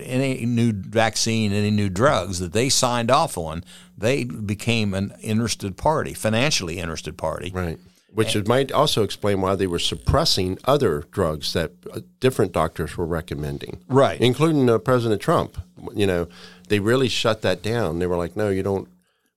any 0.00 0.44
new 0.44 0.72
vaccine, 0.72 1.52
any 1.52 1.70
new 1.70 1.90
drugs 1.90 2.40
that 2.40 2.52
they 2.52 2.68
signed 2.68 3.12
off 3.12 3.38
on, 3.38 3.62
they 3.96 4.24
became 4.24 4.94
an 4.94 5.14
interested 5.22 5.76
party, 5.76 6.12
financially 6.12 6.80
interested 6.80 7.16
party. 7.16 7.52
Right. 7.54 7.78
Which 8.12 8.34
it 8.36 8.48
might 8.48 8.72
also 8.72 9.04
explain 9.04 9.40
why 9.40 9.54
they 9.54 9.66
were 9.66 9.78
suppressing 9.78 10.58
other 10.64 11.04
drugs 11.12 11.52
that 11.54 11.70
uh, 11.90 12.00
different 12.20 12.52
doctors 12.52 12.96
were 12.96 13.06
recommending. 13.06 13.80
Right. 13.88 14.20
Including 14.20 14.68
uh, 14.68 14.78
President 14.78 15.22
Trump. 15.22 15.56
You 15.94 16.06
know, 16.06 16.28
they 16.68 16.80
really 16.80 17.08
shut 17.08 17.42
that 17.42 17.62
down. 17.62 17.98
They 17.98 18.06
were 18.06 18.16
like, 18.16 18.36
no, 18.36 18.48
you 18.48 18.62
don't, 18.62 18.88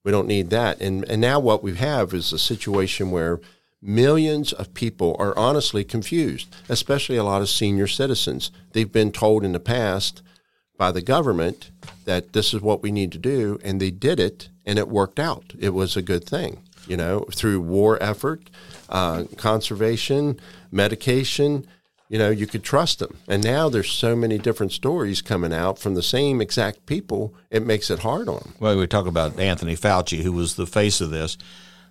we 0.04 0.12
don't 0.12 0.28
need 0.28 0.50
that. 0.52 0.82
And, 0.82 1.04
and 1.10 1.22
now 1.22 1.40
what 1.40 1.64
we 1.64 1.76
have 1.76 2.14
is 2.14 2.32
a 2.32 2.40
situation 2.40 3.12
where 3.12 3.40
millions 3.82 4.52
of 4.54 4.74
people 4.74 5.16
are 5.20 5.38
honestly 5.38 5.84
confused, 5.84 6.54
especially 6.70 7.18
a 7.18 7.24
lot 7.24 7.42
of 7.42 7.50
senior 7.50 7.88
citizens. 7.88 8.52
They've 8.74 8.92
been 8.92 9.12
told 9.12 9.44
in 9.44 9.52
the 9.52 9.60
past 9.60 10.22
by 10.78 10.92
the 10.92 11.02
government 11.02 11.72
that 12.06 12.34
this 12.34 12.54
is 12.54 12.62
what 12.62 12.82
we 12.82 12.92
need 12.92 13.12
to 13.12 13.18
do, 13.18 13.60
and 13.64 13.80
they 13.80 13.92
did 13.92 14.20
it, 14.20 14.50
and 14.66 14.78
it 14.80 14.90
worked 14.90 15.20
out. 15.20 15.54
It 15.60 15.70
was 15.70 15.96
a 15.96 16.02
good 16.02 16.26
thing, 16.26 16.64
you 16.88 16.98
know, 16.98 17.26
through 17.34 17.62
war 17.62 18.02
effort, 18.02 18.50
uh, 18.90 19.26
conservation, 19.38 20.40
medication. 20.72 21.66
You 22.08 22.20
know, 22.20 22.30
you 22.30 22.46
could 22.46 22.64
trust 22.64 23.00
them. 23.00 23.18
And 23.28 23.44
now 23.44 23.68
there's 23.68 23.92
so 23.92 24.16
many 24.16 24.38
different 24.38 24.72
stories 24.72 25.22
coming 25.22 25.54
out 25.54 25.80
from 25.80 25.96
the 25.96 26.04
same 26.04 26.40
exact 26.40 26.86
people, 26.86 27.34
it 27.50 27.66
makes 27.66 27.90
it 27.90 28.00
hard 28.00 28.30
on 28.30 28.36
them. 28.36 28.54
Well, 28.60 28.78
we 28.78 28.86
talk 28.88 29.08
about 29.08 29.40
Anthony 29.40 29.76
Fauci, 29.76 30.22
who 30.22 30.32
was 30.32 30.56
the 30.56 30.68
face 30.68 31.02
of 31.02 31.10
this. 31.10 31.38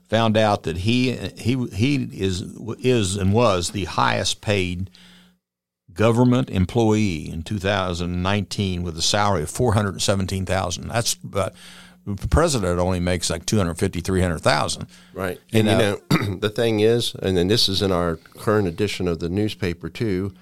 Found 0.08 0.36
out 0.36 0.64
that 0.64 0.78
he 0.78 1.12
he 1.36 1.66
he 1.68 2.08
is 2.12 2.42
is 2.78 3.16
and 3.16 3.32
was 3.32 3.70
the 3.70 3.86
highest 3.86 4.42
paid 4.42 4.90
government 5.94 6.50
employee 6.50 7.30
in 7.30 7.42
2019 7.42 8.82
with 8.82 8.98
a 8.98 9.02
salary 9.02 9.44
of 9.44 9.50
417,000. 9.50 10.88
That's 10.88 11.14
about 11.24 11.54
the 12.06 12.28
president 12.28 12.78
only 12.78 13.00
makes 13.00 13.30
like 13.30 13.46
250 13.46 14.00
300,000. 14.00 14.86
Right. 15.14 15.38
You 15.50 15.60
And 15.60 15.68
you 15.68 15.74
know- 15.76 16.00
know, 16.10 16.34
the 16.40 16.50
thing 16.50 16.80
is, 16.80 17.14
and 17.14 17.36
then 17.36 17.48
this 17.48 17.68
is 17.68 17.82
in 17.82 17.92
our 17.92 18.16
current 18.16 18.68
edition 18.68 19.08
of 19.08 19.18
the 19.20 19.28
newspaper 19.28 19.88
too. 19.88 20.32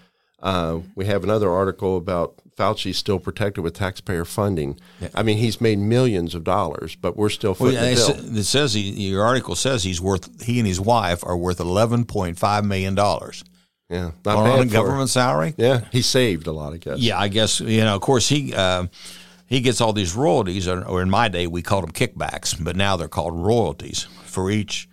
Uh, 0.43 0.81
we 0.97 1.07
have 1.07 1.23
another 1.23 1.51
article 1.53 1.97
about 1.97 2.35
Fauci 2.59 2.93
still 2.93 3.21
protected 3.21 3.63
with 3.63 3.75
taxpayer 3.75 4.25
funding. 4.25 4.77
I 5.15 5.23
mean, 5.23 5.39
he's 5.39 5.61
made 5.61 5.79
millions 5.79 6.35
of 6.35 6.43
dollars, 6.43 6.97
but 6.97 7.17
we're 7.17 7.29
still 7.31 7.51
Well, 7.59 7.71
footing 7.71 7.79
it, 7.85 7.95
the 7.95 8.13
bill. 8.29 8.39
it 8.39 8.45
says 8.45 8.75
he, 8.75 8.81
your 9.11 9.23
article 9.25 9.55
says 9.55 9.85
he's 9.85 10.01
worth 10.01 10.43
he 10.43 10.59
and 10.59 10.67
his 10.67 10.81
wife 10.81 11.23
are 11.25 11.37
worth 11.37 11.59
11.5 11.59 12.65
million 12.65 12.95
dollars 12.97 13.45
Yeah, 13.89 14.11
not 14.25 14.37
on 14.37 14.45
bad 14.59 14.67
a 14.67 14.71
government 14.71 15.11
salary. 15.11 15.55
Yeah, 15.57 15.83
he 15.93 16.03
saved 16.03 16.49
a 16.49 16.53
lot, 16.53 16.73
I 16.75 16.79
guess. 16.79 16.99
Yeah, 16.99 17.19
I 17.21 17.29
guess 17.29 17.61
you 17.61 17.83
know. 17.85 17.95
Of 17.95 18.01
course, 18.03 18.29
he 18.29 18.53
uh, 18.53 18.87
he 19.53 19.61
gets 19.61 19.81
all 19.81 19.93
these 19.93 20.15
royalties, 20.15 20.67
or, 20.67 20.83
or 20.87 21.03
in 21.03 21.11
my 21.11 21.29
day 21.29 21.47
we 21.47 21.63
called 21.63 21.85
them 21.85 21.93
kickbacks, 21.93 22.57
but 22.63 22.75
now 22.77 22.97
they're 22.97 23.09
called 23.09 23.35
royalties 23.39 24.05
for 24.25 24.51
each. 24.51 24.89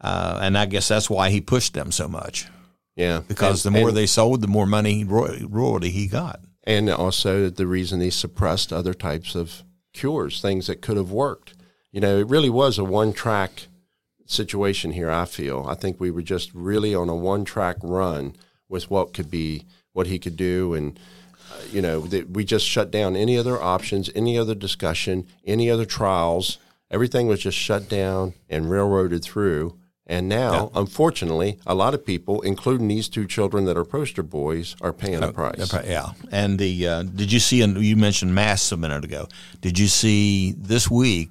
Uh, 0.00 0.38
and 0.42 0.58
I 0.58 0.66
guess 0.66 0.88
that's 0.88 1.08
why 1.08 1.30
he 1.30 1.40
pushed 1.40 1.72
them 1.72 1.90
so 1.90 2.06
much 2.08 2.46
yeah. 2.96 3.22
because 3.26 3.64
And- 3.64 3.74
the 3.74 3.80
more 3.80 3.88
and- 3.88 3.96
they 3.96 4.06
sold, 4.06 4.42
the 4.42 4.46
more 4.48 4.66
money 4.66 5.02
roy- 5.04 5.40
royalty 5.48 5.90
he 5.90 6.06
got. 6.06 6.40
and 6.64 6.90
also 6.90 7.48
the 7.48 7.66
reason 7.66 8.00
he 8.00 8.10
suppressed 8.10 8.72
other 8.72 8.92
types 8.94 9.34
of 9.34 9.62
cures, 9.94 10.40
things 10.42 10.66
that 10.66 10.82
could 10.82 10.96
have 10.98 11.10
worked. 11.10 11.54
You 11.92 12.00
know, 12.00 12.18
it 12.18 12.28
really 12.28 12.50
was 12.50 12.78
a 12.78 12.84
one 12.84 13.12
track 13.14 13.68
situation 14.26 14.92
here, 14.92 15.10
I 15.10 15.24
feel. 15.24 15.64
I 15.68 15.74
think 15.74 15.98
we 16.00 16.10
were 16.10 16.22
just 16.22 16.52
really 16.54 16.94
on 16.94 17.08
a 17.08 17.14
one 17.16 17.44
track 17.44 17.76
run 17.82 18.34
with 18.68 18.90
what 18.90 19.12
could 19.14 19.30
be, 19.30 19.64
what 19.92 20.06
he 20.06 20.18
could 20.18 20.36
do. 20.36 20.74
And, 20.74 20.98
you 21.70 21.82
know, 21.82 22.00
that 22.00 22.30
we 22.30 22.44
just 22.44 22.66
shut 22.66 22.90
down 22.90 23.16
any 23.16 23.38
other 23.38 23.60
options, 23.60 24.10
any 24.14 24.38
other 24.38 24.54
discussion, 24.54 25.26
any 25.46 25.70
other 25.70 25.84
trials. 25.84 26.58
Everything 26.90 27.26
was 27.26 27.40
just 27.40 27.58
shut 27.58 27.88
down 27.88 28.34
and 28.48 28.70
railroaded 28.70 29.22
through. 29.24 29.78
And 30.06 30.28
now, 30.28 30.70
unfortunately, 30.74 31.58
a 31.66 31.74
lot 31.74 31.94
of 31.94 32.04
people, 32.04 32.42
including 32.42 32.88
these 32.88 33.08
two 33.08 33.26
children 33.26 33.64
that 33.64 33.76
are 33.76 33.86
poster 33.86 34.22
boys, 34.22 34.76
are 34.82 34.92
paying 34.92 35.20
the 35.20 35.32
price. 35.32 35.72
Yeah, 35.86 36.10
and 36.30 36.58
the 36.58 36.86
uh, 36.86 37.02
did 37.04 37.32
you 37.32 37.40
see? 37.40 37.62
And 37.62 37.78
you 37.82 37.96
mentioned 37.96 38.34
masks 38.34 38.70
a 38.70 38.76
minute 38.76 39.02
ago. 39.02 39.28
Did 39.62 39.78
you 39.78 39.86
see 39.88 40.52
this 40.58 40.90
week? 40.90 41.30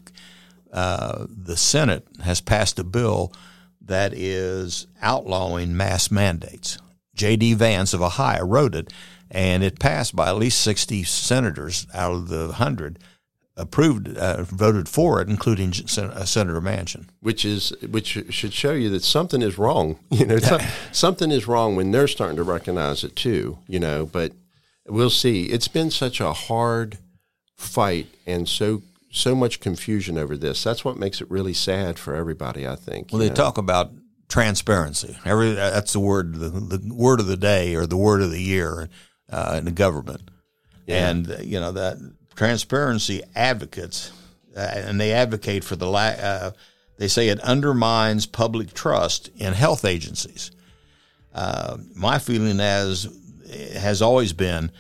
Uh, 0.71 1.28
the 1.30 1.56
Senate 1.56 2.08
has 2.23 2.41
passed 2.41 2.80
a 2.80 2.84
bill 2.84 3.32
that 3.80 4.12
is 4.12 4.88
outlawing 5.04 5.78
mask 5.78 6.12
mandates. 6.12 6.80
J.D. 7.13 7.54
Vance 7.54 7.93
of 7.93 8.02
Ohio 8.02 8.43
wrote 8.43 8.73
it, 8.73 8.91
and 9.34 9.63
it 9.63 9.80
passed 9.80 10.15
by 10.15 10.30
at 10.30 10.38
least 10.38 10.62
sixty 10.62 11.04
senators 11.04 11.88
out 11.93 12.13
of 12.13 12.28
the 12.30 12.54
hundred 12.54 13.00
approved, 13.56 14.17
uh, 14.17 14.43
voted 14.43 14.89
for 14.89 15.22
it, 15.22 15.30
including 15.30 15.74
Sen- 15.74 16.10
uh, 16.10 16.26
Senator 16.26 16.62
Manchin. 16.62 17.06
which 17.19 17.46
is 17.46 17.72
which 17.89 18.17
should 18.30 18.54
show 18.54 18.74
you 18.74 18.89
that 18.89 19.04
something 19.04 19.41
is 19.41 19.58
wrong. 19.58 20.00
You 20.10 20.26
know, 20.26 20.38
some- 20.38 20.62
something 20.91 21.32
is 21.32 21.48
wrong 21.48 21.76
when 21.76 21.91
they're 21.91 22.08
starting 22.08 22.38
to 22.38 22.43
recognize 22.43 23.04
it 23.04 23.15
too. 23.15 23.58
You 23.67 23.80
know, 23.80 24.06
but 24.06 24.32
we'll 24.88 25.10
see. 25.10 25.46
It's 25.46 25.67
been 25.67 25.91
such 25.91 26.19
a 26.19 26.34
hard 26.34 26.98
fight 27.56 28.08
and 28.26 28.48
so 28.48 28.82
so 29.12 29.36
much 29.36 29.60
confusion 29.60 30.17
over 30.17 30.36
this. 30.36 30.63
That's 30.63 30.84
what 30.84 30.98
makes 30.98 31.22
it 31.22 31.30
really 31.30 31.54
sad 31.54 32.00
for 32.00 32.15
everybody. 32.15 32.67
I 32.67 32.76
think. 32.76 33.10
Well, 33.12 33.19
they 33.19 33.30
know. 33.30 33.36
talk 33.36 33.58
about 33.58 33.91
transparency. 34.30 35.17
Every 35.26 35.52
that's 35.54 35.93
the 35.93 36.00
word, 36.00 36.36
the, 36.36 36.50
the 36.50 36.93
word 36.93 37.19
of 37.19 37.28
the 37.28 37.38
day 37.38 37.76
or 37.76 37.86
the 37.86 37.98
word 37.98 38.22
of 38.22 38.32
the 38.32 38.41
year 38.41 38.89
uh, 39.29 39.55
in 39.57 39.65
the 39.65 39.71
government. 39.71 40.21
And 40.88 41.31
uh, 41.31 41.38
you 41.41 41.59
know 41.59 41.71
that 41.71 41.97
transparency 42.36 43.21
advocates, 43.36 44.12
uh, 44.55 44.59
and 44.59 44.99
they 44.99 45.13
advocate 45.13 45.63
for 45.63 45.75
the 45.75 45.88
la- 45.88 46.17
uh, 46.19 46.51
They 46.97 47.07
say 47.07 47.29
it 47.29 47.39
undermines 47.39 48.25
public 48.25 48.73
trust 48.73 49.29
in 49.38 49.53
health 49.53 49.86
agencies. 49.86 50.51
Uh, 51.33 51.77
my 51.95 52.19
feeling 52.19 52.59
as 52.59 53.07
has 53.75 54.01
always 54.01 54.33
been 54.33 54.71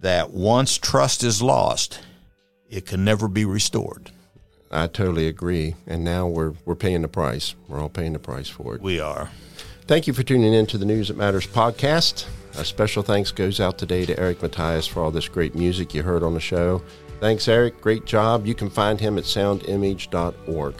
that 0.00 0.30
once 0.30 0.78
trust 0.78 1.22
is 1.22 1.40
lost, 1.40 2.00
it 2.68 2.86
can 2.86 3.04
never 3.04 3.28
be 3.28 3.44
restored. 3.44 4.10
I 4.70 4.86
totally 4.88 5.28
agree. 5.28 5.74
And 5.86 6.02
now 6.02 6.26
we're 6.26 6.54
we're 6.64 6.74
paying 6.74 7.02
the 7.02 7.08
price. 7.08 7.54
We're 7.68 7.80
all 7.80 7.88
paying 7.88 8.14
the 8.14 8.18
price 8.18 8.48
for 8.48 8.74
it. 8.74 8.82
We 8.82 9.00
are. 9.00 9.30
Thank 9.86 10.06
you 10.06 10.12
for 10.12 10.22
tuning 10.22 10.54
in 10.54 10.66
to 10.66 10.78
the 10.78 10.86
News 10.86 11.08
That 11.08 11.16
Matters 11.16 11.46
podcast. 11.46 12.26
A 12.58 12.64
special 12.64 13.02
thanks 13.02 13.30
goes 13.30 13.60
out 13.60 13.78
today 13.78 14.04
to 14.04 14.18
Eric 14.20 14.42
Matthews 14.42 14.86
for 14.86 15.02
all 15.02 15.10
this 15.10 15.26
great 15.26 15.54
music 15.54 15.94
you 15.94 16.02
heard 16.02 16.22
on 16.22 16.34
the 16.34 16.40
show. 16.40 16.82
Thanks, 17.18 17.48
Eric. 17.48 17.80
Great 17.80 18.04
job. 18.04 18.46
You 18.46 18.54
can 18.54 18.68
find 18.68 19.00
him 19.00 19.16
at 19.16 19.24
soundimage.org. 19.24 20.74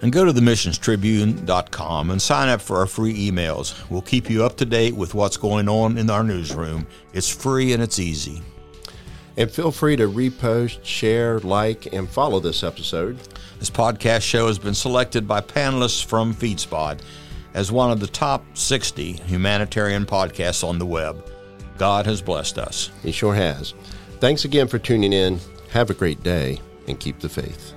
And 0.00 0.12
go 0.12 0.24
to 0.24 0.32
themissionstribune.com 0.32 2.10
and 2.12 2.22
sign 2.22 2.48
up 2.48 2.60
for 2.60 2.76
our 2.76 2.86
free 2.86 3.30
emails. 3.30 3.74
We'll 3.90 4.02
keep 4.02 4.30
you 4.30 4.44
up 4.44 4.56
to 4.58 4.64
date 4.64 4.94
with 4.94 5.14
what's 5.14 5.36
going 5.36 5.68
on 5.68 5.98
in 5.98 6.08
our 6.08 6.22
newsroom. 6.22 6.86
It's 7.12 7.28
free 7.28 7.72
and 7.72 7.82
it's 7.82 7.98
easy. 7.98 8.40
And 9.36 9.50
feel 9.50 9.72
free 9.72 9.96
to 9.96 10.08
repost, 10.08 10.84
share, 10.84 11.40
like, 11.40 11.92
and 11.92 12.08
follow 12.08 12.38
this 12.38 12.62
episode. 12.62 13.18
This 13.58 13.70
podcast 13.70 14.22
show 14.22 14.46
has 14.46 14.58
been 14.58 14.74
selected 14.74 15.26
by 15.26 15.40
panelists 15.40 16.04
from 16.04 16.32
FeedSpot 16.32 17.00
as 17.58 17.72
one 17.72 17.90
of 17.90 17.98
the 17.98 18.06
top 18.06 18.44
60 18.56 19.14
humanitarian 19.26 20.06
podcasts 20.06 20.62
on 20.62 20.78
the 20.78 20.86
web. 20.86 21.28
God 21.76 22.06
has 22.06 22.22
blessed 22.22 22.56
us. 22.56 22.92
He 23.02 23.10
sure 23.10 23.34
has. 23.34 23.74
Thanks 24.20 24.44
again 24.44 24.68
for 24.68 24.78
tuning 24.78 25.12
in. 25.12 25.40
Have 25.72 25.90
a 25.90 25.94
great 25.94 26.22
day 26.22 26.60
and 26.86 27.00
keep 27.00 27.18
the 27.18 27.28
faith. 27.28 27.74